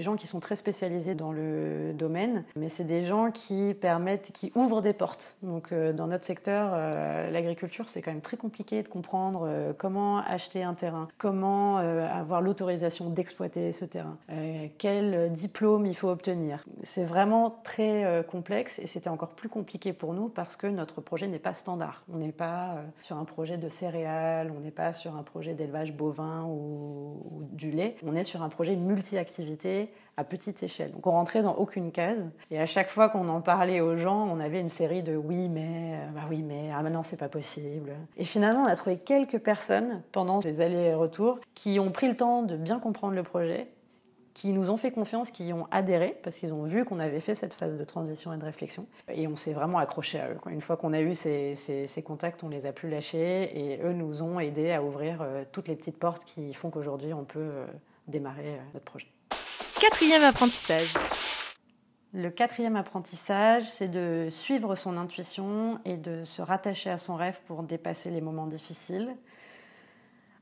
gens 0.00 0.16
qui 0.16 0.26
sont 0.26 0.40
très 0.40 0.56
spécialisés 0.56 1.14
dans 1.14 1.30
le 1.30 1.92
domaine, 1.92 2.44
mais 2.56 2.68
c'est 2.70 2.84
des 2.84 3.04
gens 3.04 3.30
qui 3.30 3.74
permettent, 3.74 4.32
qui 4.32 4.50
ouvrent 4.56 4.80
des 4.80 4.92
portes. 4.92 5.36
Donc 5.42 5.70
euh, 5.70 5.92
dans 5.92 6.08
notre 6.08 6.24
secteur, 6.24 6.70
euh, 6.72 7.30
l'agriculture, 7.30 7.88
c'est 7.88 8.02
quand 8.02 8.10
même 8.10 8.20
très 8.20 8.36
compliqué 8.36 8.82
de 8.82 8.88
comprendre 8.88 9.46
euh, 9.46 9.72
comment 9.76 10.18
acheter 10.18 10.64
un 10.64 10.74
terrain, 10.74 11.06
comment 11.18 11.76
avoir 11.76 12.40
l'autorisation 12.40 13.10
d'exploiter 13.10 13.72
ce 13.72 13.84
terrain, 13.84 14.16
quel 14.78 15.32
diplôme 15.32 15.86
il 15.86 15.94
faut 15.94 16.08
obtenir. 16.08 16.64
C'est 16.82 17.04
vraiment 17.04 17.60
très 17.62 18.24
complexe 18.28 18.78
et 18.80 18.86
c'était 18.86 19.08
encore 19.08 19.30
plus 19.30 19.48
compliqué 19.48 19.92
pour 19.92 20.14
nous 20.14 20.28
parce 20.28 20.56
que 20.56 20.66
notre 20.66 21.00
projet 21.00 21.28
n'est 21.28 21.38
pas 21.38 21.54
standard. 21.54 22.02
On 22.12 22.16
n'est 22.16 22.32
pas 22.32 22.76
sur 23.02 23.16
un 23.16 23.24
projet 23.24 23.56
de 23.56 23.68
on 24.06 24.60
n'est 24.60 24.70
pas 24.70 24.92
sur 24.92 25.16
un 25.16 25.22
projet 25.22 25.54
d'élevage 25.54 25.92
bovin 25.92 26.44
ou, 26.44 27.44
du 27.52 27.70
lait, 27.70 27.96
on 28.06 28.14
est 28.14 28.24
sur 28.24 28.42
un 28.42 28.48
projet 28.48 28.76
multi-activité 28.76 29.90
à 30.16 30.24
petite 30.24 30.62
échelle. 30.62 30.92
Donc 30.92 31.06
on 31.06 31.12
rentrait 31.12 31.42
dans 31.42 31.54
aucune 31.54 31.92
case 31.92 32.30
et 32.50 32.58
à 32.58 32.66
chaque 32.66 32.90
fois 32.90 33.08
qu'on 33.08 33.28
en 33.28 33.40
parlait 33.40 33.80
aux 33.80 33.96
gens, 33.96 34.28
on 34.30 34.40
avait 34.40 34.60
une 34.60 34.68
série 34.68 35.02
de 35.02 35.16
oui 35.16 35.48
mais, 35.48 35.94
euh, 35.94 36.10
bah 36.14 36.22
oui 36.28 36.42
mais, 36.42 36.70
ah 36.74 36.82
maintenant 36.82 37.02
c'est 37.02 37.16
pas 37.16 37.28
possible. 37.28 37.92
Et 38.16 38.24
finalement 38.24 38.62
on 38.66 38.70
a 38.70 38.76
trouvé 38.76 38.98
quelques 38.98 39.38
personnes 39.38 40.02
pendant 40.12 40.40
ces 40.40 40.60
allers-retours 40.60 41.40
qui 41.54 41.78
ont 41.80 41.90
pris 41.90 42.08
le 42.08 42.16
temps 42.16 42.42
de 42.42 42.56
bien 42.56 42.78
comprendre 42.78 43.14
le 43.14 43.22
projet 43.22 43.68
qui 44.40 44.54
nous 44.54 44.70
ont 44.70 44.78
fait 44.78 44.90
confiance, 44.90 45.30
qui 45.30 45.52
ont 45.52 45.66
adhéré, 45.70 46.16
parce 46.22 46.38
qu'ils 46.38 46.54
ont 46.54 46.64
vu 46.64 46.86
qu'on 46.86 46.98
avait 46.98 47.20
fait 47.20 47.34
cette 47.34 47.52
phase 47.60 47.76
de 47.76 47.84
transition 47.84 48.32
et 48.32 48.38
de 48.38 48.44
réflexion. 48.44 48.86
Et 49.12 49.28
on 49.28 49.36
s'est 49.36 49.52
vraiment 49.52 49.76
accroché 49.76 50.18
à 50.18 50.30
eux. 50.30 50.38
Une 50.48 50.62
fois 50.62 50.78
qu'on 50.78 50.94
a 50.94 51.00
eu 51.02 51.14
ces, 51.14 52.02
contacts, 52.02 52.42
on 52.42 52.48
les 52.48 52.64
a 52.64 52.72
plus 52.72 52.88
lâchés, 52.88 53.50
et 53.54 53.82
eux 53.82 53.92
nous 53.92 54.22
ont 54.22 54.40
aidés 54.40 54.72
à 54.72 54.82
ouvrir 54.82 55.18
euh, 55.20 55.44
toutes 55.52 55.68
les 55.68 55.76
petites 55.76 55.98
portes 55.98 56.24
qui 56.24 56.54
font 56.54 56.70
qu'aujourd'hui 56.70 57.12
on 57.12 57.24
peut 57.24 57.38
euh, 57.38 57.66
démarrer 58.08 58.54
euh, 58.54 58.62
notre 58.72 58.86
projet. 58.86 59.08
Quatrième 59.78 60.22
apprentissage. 60.22 60.94
Le 62.14 62.30
quatrième 62.30 62.76
apprentissage, 62.76 63.68
c'est 63.68 63.88
de 63.88 64.28
suivre 64.30 64.74
son 64.74 64.96
intuition 64.96 65.80
et 65.84 65.98
de 65.98 66.24
se 66.24 66.40
rattacher 66.40 66.88
à 66.88 66.96
son 66.96 67.14
rêve 67.14 67.42
pour 67.46 67.62
dépasser 67.62 68.08
les 68.08 68.22
moments 68.22 68.46
difficiles. 68.46 69.14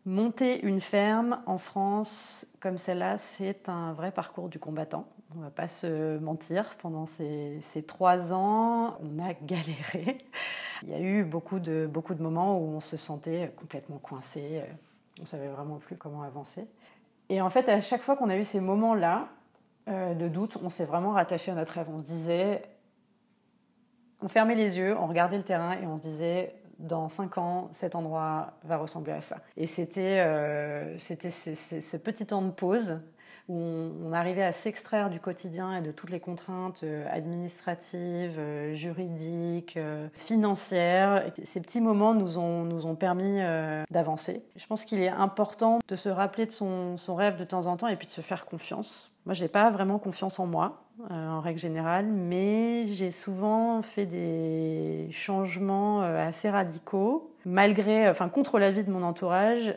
Monter 0.08 0.64
une 0.64 0.80
ferme 0.80 1.42
en 1.44 1.58
France 1.58 2.46
comme 2.60 2.78
celle-là, 2.78 3.18
c'est 3.18 3.68
un 3.68 3.92
vrai 3.92 4.10
parcours 4.10 4.48
du 4.48 4.58
combattant. 4.58 5.06
On 5.34 5.40
ne 5.40 5.44
va 5.44 5.50
pas 5.50 5.68
se 5.68 6.16
mentir. 6.16 6.76
Pendant 6.80 7.04
ces, 7.04 7.60
trois 7.86 8.32
ans, 8.32 8.96
on 9.02 9.18
a 9.22 9.34
galéré. 9.42 10.16
Il 10.82 10.88
y 10.88 10.94
a 10.94 10.98
eu 10.98 11.24
beaucoup 11.24 11.58
de, 11.58 11.86
beaucoup 11.86 12.14
de 12.14 12.22
moments 12.22 12.58
où 12.58 12.76
on 12.76 12.80
se 12.80 12.96
sentait 12.96 13.52
complètement 13.54 13.98
coincé. 13.98 14.62
On 15.18 15.24
ne 15.24 15.26
savait 15.26 15.48
vraiment 15.48 15.76
plus 15.76 15.98
comment 15.98 16.22
avancer. 16.22 16.66
Et 17.28 17.42
en 17.42 17.50
fait, 17.50 17.68
à 17.68 17.82
chaque 17.82 18.00
fois 18.00 18.16
qu'on 18.16 18.30
a 18.30 18.38
eu 18.38 18.44
ces 18.44 18.60
moments-là 18.60 19.28
euh, 19.88 20.14
de 20.14 20.26
doute, 20.26 20.56
on 20.62 20.70
s'est 20.70 20.86
vraiment 20.86 21.12
rattaché 21.12 21.50
à 21.50 21.54
notre 21.54 21.74
rêve. 21.74 21.88
On 21.90 22.00
se 22.00 22.06
disait, 22.06 22.62
on 24.22 24.28
fermait 24.28 24.54
les 24.54 24.78
yeux, 24.78 24.96
on 24.96 25.06
regardait 25.06 25.36
le 25.36 25.44
terrain 25.44 25.72
et 25.72 25.86
on 25.86 25.98
se 25.98 26.02
disait 26.02 26.54
dans 26.78 27.08
cinq 27.08 27.38
ans, 27.38 27.68
cet 27.72 27.94
endroit 27.94 28.52
va 28.64 28.76
ressembler 28.76 29.12
à 29.12 29.20
ça. 29.20 29.38
Et 29.56 29.66
c'était 29.66 30.20
euh, 30.20 30.96
ce, 30.98 31.96
petit 31.96 32.26
temps 32.26 32.42
de 32.42 32.50
pause 32.50 33.00
où 33.48 33.56
on, 33.56 34.12
arrivait 34.12 34.42
à 34.42 34.52
s'extraire 34.52 35.08
du 35.08 35.20
quotidien 35.20 35.78
et 35.78 35.80
de 35.80 35.90
toutes 35.90 36.10
les 36.10 36.20
contraintes 36.20 36.82
euh, 36.84 37.06
administratives, 37.10 38.38
euh, 38.38 38.74
juridiques, 38.74 39.78
financières. 40.14 41.32
ces 41.44 41.60
petits 41.60 41.80
moments 41.80 42.14
nous 42.14 42.38
ont, 42.38 42.64
nous 42.64 42.86
ont 42.86 42.94
permis 42.94 43.40
d'avancer. 43.90 44.44
Je 44.56 44.66
pense 44.66 44.84
qu'il 44.84 45.00
est 45.00 45.08
important 45.08 45.78
de 45.88 45.96
se 45.96 46.08
rappeler 46.08 46.46
de 46.46 46.52
son, 46.52 46.96
son 46.96 47.14
rêve 47.14 47.38
de 47.38 47.44
temps 47.44 47.66
en 47.66 47.76
temps 47.76 47.88
et 47.88 47.96
puis 47.96 48.06
de 48.06 48.12
se 48.12 48.20
faire 48.20 48.46
confiance. 48.46 49.10
Moi, 49.26 49.34
je 49.34 49.42
n'ai 49.42 49.48
pas 49.48 49.70
vraiment 49.70 49.98
confiance 49.98 50.38
en 50.38 50.46
moi. 50.46 50.82
En 51.10 51.40
règle 51.40 51.58
générale, 51.58 52.06
mais 52.06 52.84
j'ai 52.86 53.10
souvent 53.10 53.82
fait 53.82 54.06
des 54.06 55.08
changements 55.10 56.02
assez 56.02 56.50
radicaux, 56.50 57.30
malgré, 57.44 58.08
enfin 58.08 58.28
contre 58.28 58.58
l'avis 58.58 58.84
de 58.84 58.90
mon 58.90 59.02
entourage, 59.02 59.76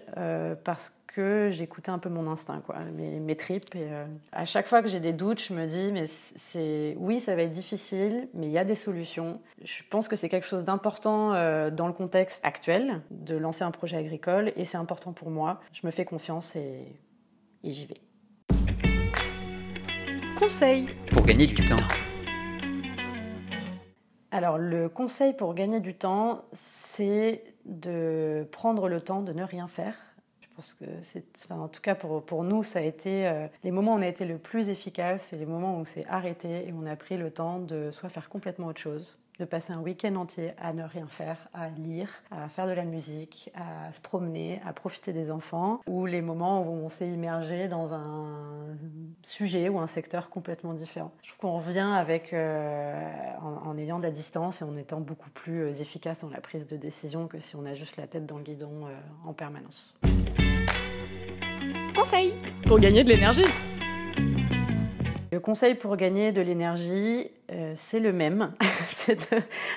parce 0.63 0.93
que 1.07 1.49
j'écoutais 1.51 1.89
un 1.89 1.99
peu 1.99 2.09
mon 2.09 2.29
instinct, 2.29 2.61
quoi, 2.65 2.77
mes, 2.95 3.35
tripes. 3.35 3.75
Et 3.75 3.87
à 4.31 4.45
chaque 4.45 4.67
fois 4.67 4.81
que 4.81 4.87
j'ai 4.87 4.99
des 4.99 5.13
doutes, 5.13 5.41
je 5.41 5.53
me 5.53 5.67
dis, 5.67 5.91
mais 5.91 6.07
c'est 6.37 6.95
oui, 6.97 7.19
ça 7.19 7.35
va 7.35 7.43
être 7.43 7.53
difficile, 7.53 8.27
mais 8.33 8.47
il 8.47 8.51
y 8.51 8.57
a 8.57 8.65
des 8.65 8.75
solutions. 8.75 9.39
Je 9.63 9.83
pense 9.89 10.07
que 10.07 10.15
c'est 10.15 10.29
quelque 10.29 10.47
chose 10.47 10.65
d'important 10.65 11.31
dans 11.69 11.87
le 11.87 11.93
contexte 11.93 12.39
actuel 12.43 13.01
de 13.11 13.35
lancer 13.35 13.63
un 13.63 13.71
projet 13.71 13.97
agricole, 13.97 14.53
et 14.55 14.65
c'est 14.65 14.77
important 14.77 15.13
pour 15.13 15.29
moi. 15.29 15.59
Je 15.73 15.85
me 15.85 15.91
fais 15.91 16.05
confiance 16.05 16.55
et 16.55 16.95
j'y 17.63 17.85
vais. 17.85 18.01
Conseil 20.41 20.87
pour 21.11 21.23
gagner 21.23 21.45
du 21.45 21.53
temps. 21.53 21.75
Alors 24.31 24.57
le 24.57 24.89
conseil 24.89 25.33
pour 25.33 25.53
gagner 25.53 25.79
du 25.79 25.93
temps, 25.93 26.45
c'est 26.51 27.43
de 27.65 28.47
prendre 28.51 28.89
le 28.89 29.01
temps 29.01 29.21
de 29.21 29.33
ne 29.33 29.43
rien 29.43 29.67
faire. 29.67 29.93
Je 30.39 30.47
pense 30.55 30.73
que 30.73 30.85
c'est, 31.01 31.23
en 31.51 31.67
tout 31.67 31.81
cas 31.81 31.93
pour, 31.93 32.25
pour 32.25 32.43
nous, 32.43 32.63
ça 32.63 32.79
a 32.79 32.81
été 32.81 33.27
euh, 33.27 33.45
les 33.63 33.69
moments 33.69 33.93
où 33.93 33.99
on 33.99 34.01
a 34.01 34.07
été 34.07 34.25
le 34.25 34.39
plus 34.39 34.69
efficace, 34.69 35.27
c'est 35.29 35.37
les 35.37 35.45
moments 35.45 35.75
où 35.75 35.81
on 35.81 35.85
s'est 35.85 36.07
arrêté 36.09 36.67
et 36.67 36.71
où 36.71 36.81
on 36.81 36.87
a 36.87 36.95
pris 36.95 37.17
le 37.17 37.29
temps 37.29 37.59
de 37.59 37.91
soit 37.91 38.09
faire 38.09 38.27
complètement 38.27 38.65
autre 38.65 38.81
chose, 38.81 39.19
de 39.41 39.45
passer 39.45 39.73
un 39.73 39.79
week-end 39.79 40.15
entier 40.15 40.51
à 40.59 40.71
ne 40.71 40.83
rien 40.83 41.07
faire, 41.07 41.49
à 41.51 41.69
lire, 41.69 42.09
à 42.29 42.47
faire 42.47 42.67
de 42.67 42.73
la 42.73 42.85
musique, 42.85 43.51
à 43.55 43.91
se 43.91 43.99
promener, 43.99 44.61
à 44.65 44.71
profiter 44.71 45.13
des 45.13 45.31
enfants, 45.31 45.81
ou 45.87 46.05
les 46.05 46.21
moments 46.21 46.61
où 46.61 46.85
on 46.85 46.89
s'est 46.89 47.09
immergé 47.09 47.67
dans 47.67 47.91
un 47.91 48.77
sujet 49.23 49.67
ou 49.67 49.79
un 49.79 49.87
secteur 49.87 50.29
complètement 50.29 50.73
différent. 50.73 51.11
Je 51.23 51.29
trouve 51.29 51.39
qu'on 51.39 51.57
revient 51.57 51.79
avec, 51.79 52.33
euh, 52.33 53.11
en, 53.41 53.75
ayant 53.79 53.97
de 53.97 54.03
la 54.03 54.11
distance 54.11 54.61
et 54.61 54.63
en 54.63 54.77
étant 54.77 55.01
beaucoup 55.01 55.31
plus 55.31 55.63
euh, 55.63 55.81
efficace 55.81 56.19
dans 56.19 56.29
la 56.29 56.39
prise 56.39 56.67
de 56.67 56.77
décision 56.77 57.27
que 57.27 57.39
si 57.39 57.55
on 57.55 57.65
a 57.65 57.73
juste 57.73 57.97
la 57.97 58.05
tête 58.05 58.27
dans 58.27 58.37
le 58.37 58.43
guidon 58.43 58.85
euh, 58.85 59.27
en 59.27 59.33
permanence. 59.33 59.95
Conseil 61.95 62.33
pour 62.67 62.79
gagner 62.79 63.03
de 63.03 63.09
l'énergie. 63.09 63.45
Le 65.31 65.39
conseil 65.39 65.75
pour 65.75 65.95
gagner 65.95 66.33
de 66.33 66.41
l'énergie, 66.41 67.31
euh, 67.51 67.73
c'est 67.77 68.01
le 68.01 68.11
même, 68.11 68.53
c'est 68.89 69.31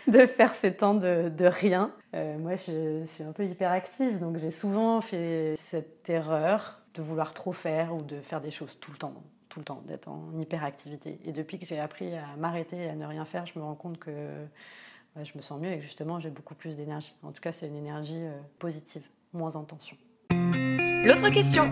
de, 0.08 0.26
faire 0.26 0.52
ces 0.54 0.74
temps 0.74 0.94
de, 0.94 1.46
rien. 1.46 1.92
Euh, 2.14 2.36
moi, 2.38 2.56
je, 2.56 3.04
suis 3.06 3.22
un 3.22 3.30
peu 3.30 3.44
hyperactive, 3.44 4.18
donc 4.18 4.36
j'ai 4.38 4.50
souvent 4.50 5.00
fait 5.00 5.54
cette 5.70 6.10
erreur 6.10 6.80
de 6.94 7.02
vouloir 7.02 7.34
trop 7.34 7.52
faire 7.52 7.94
ou 7.94 8.02
de 8.02 8.20
faire 8.20 8.40
des 8.40 8.50
choses 8.50 8.78
tout 8.80 8.90
le 8.90 8.98
temps, 8.98 9.14
tout 9.48 9.60
le 9.60 9.64
temps, 9.64 9.82
d'être 9.86 10.08
en 10.08 10.36
hyperactivité. 10.40 11.20
Et 11.24 11.30
depuis 11.30 11.60
que 11.60 11.66
j'ai 11.66 11.78
appris 11.78 12.16
à 12.16 12.36
m'arrêter 12.36 12.76
et 12.76 12.88
à 12.88 12.96
ne 12.96 13.06
rien 13.06 13.24
faire, 13.24 13.46
je 13.46 13.56
me 13.56 13.64
rends 13.64 13.76
compte 13.76 13.98
que 13.98 14.10
je 15.22 15.32
me 15.36 15.42
sens 15.42 15.60
mieux 15.60 15.70
et 15.70 15.78
que 15.78 15.84
justement 15.84 16.18
j'ai 16.18 16.30
beaucoup 16.30 16.54
plus 16.54 16.76
d'énergie. 16.76 17.14
En 17.22 17.30
tout 17.30 17.40
cas, 17.40 17.52
c'est 17.52 17.68
une 17.68 17.76
énergie 17.76 18.16
euh, 18.16 18.40
positive, 18.58 19.04
moins 19.32 19.54
en 19.54 19.62
tension. 19.62 19.96
L'autre 20.30 21.30
question 21.30 21.70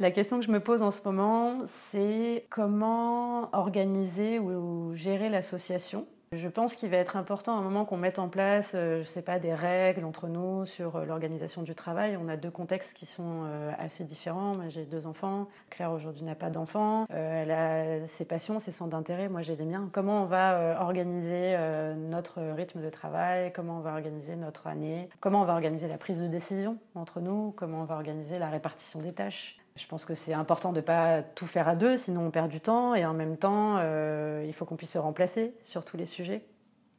la 0.00 0.10
question 0.10 0.38
que 0.38 0.44
je 0.44 0.50
me 0.50 0.60
pose 0.60 0.82
en 0.82 0.90
ce 0.90 1.00
moment, 1.04 1.58
c'est 1.90 2.46
comment 2.50 3.54
organiser 3.54 4.38
ou 4.38 4.94
gérer 4.94 5.28
l'association. 5.28 6.06
Je 6.36 6.48
pense 6.48 6.74
qu'il 6.74 6.90
va 6.90 6.96
être 6.96 7.16
important 7.16 7.54
à 7.54 7.58
un 7.58 7.62
moment 7.62 7.84
qu'on 7.84 7.96
mette 7.96 8.18
en 8.18 8.28
place, 8.28 8.72
euh, 8.74 9.04
je 9.04 9.08
sais 9.08 9.22
pas, 9.22 9.38
des 9.38 9.54
règles 9.54 10.04
entre 10.04 10.26
nous 10.26 10.66
sur 10.66 10.96
euh, 10.96 11.04
l'organisation 11.04 11.62
du 11.62 11.76
travail. 11.76 12.18
On 12.20 12.28
a 12.28 12.36
deux 12.36 12.50
contextes 12.50 12.92
qui 12.94 13.06
sont 13.06 13.44
euh, 13.44 13.70
assez 13.78 14.02
différents. 14.02 14.52
Moi, 14.56 14.64
j'ai 14.68 14.84
deux 14.84 15.06
enfants. 15.06 15.46
Claire 15.70 15.92
aujourd'hui 15.92 16.24
n'a 16.24 16.34
pas 16.34 16.50
d'enfants. 16.50 17.06
Elle 17.10 17.52
a 17.52 18.06
ses 18.08 18.24
passions, 18.24 18.58
ses 18.58 18.72
centres 18.72 18.90
d'intérêt. 18.90 19.28
Moi, 19.28 19.42
j'ai 19.42 19.54
les 19.54 19.64
miens. 19.64 19.88
Comment 19.92 20.22
on 20.22 20.26
va 20.26 20.80
organiser 20.80 21.56
notre 21.96 22.40
rythme 22.40 22.82
de 22.82 22.90
travail? 22.90 23.52
Comment 23.52 23.78
on 23.78 23.80
va 23.80 23.92
organiser 23.92 24.34
notre 24.34 24.66
année? 24.66 25.08
Comment 25.20 25.42
on 25.42 25.44
va 25.44 25.54
organiser 25.54 25.86
la 25.88 25.98
prise 25.98 26.20
de 26.20 26.26
décision 26.26 26.78
entre 26.94 27.20
nous? 27.20 27.52
Comment 27.56 27.82
on 27.82 27.84
va 27.84 27.94
organiser 27.94 28.38
la 28.38 28.48
répartition 28.48 29.00
des 29.00 29.12
tâches? 29.12 29.58
Je 29.80 29.86
pense 29.88 30.04
que 30.04 30.14
c'est 30.14 30.32
important 30.32 30.70
de 30.70 30.76
ne 30.76 30.82
pas 30.82 31.22
tout 31.22 31.46
faire 31.46 31.66
à 31.66 31.74
deux, 31.74 31.96
sinon 31.96 32.26
on 32.26 32.30
perd 32.30 32.48
du 32.48 32.60
temps. 32.60 32.94
Et 32.94 33.04
en 33.04 33.12
même 33.12 33.36
temps, 33.36 33.78
euh, 33.78 34.44
il 34.46 34.52
faut 34.54 34.64
qu'on 34.64 34.76
puisse 34.76 34.92
se 34.92 34.98
remplacer 34.98 35.52
sur 35.64 35.84
tous 35.84 35.96
les 35.96 36.06
sujets. 36.06 36.44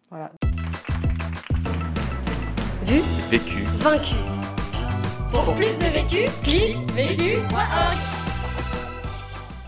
Voilà. 0.10 0.32
Vu, 2.84 3.00
vécu, 3.30 3.62
vaincu. 3.78 4.16
Pour 5.32 5.56
plus 5.56 5.80
de 5.80 5.86
vécu, 5.86 6.30
clique 6.44 6.92
vécu.org. 6.92 7.98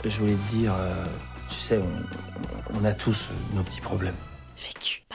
Je 0.04 0.20
voulais 0.20 0.36
te 0.36 0.50
dire, 0.50 0.74
euh, 0.74 1.06
tu 1.50 1.56
sais, 1.56 1.78
on, 1.78 2.78
on 2.78 2.84
a 2.84 2.94
tous 2.94 3.30
nos 3.54 3.64
petits 3.64 3.82
problèmes. 3.82 4.16
Vécu. 4.58 5.07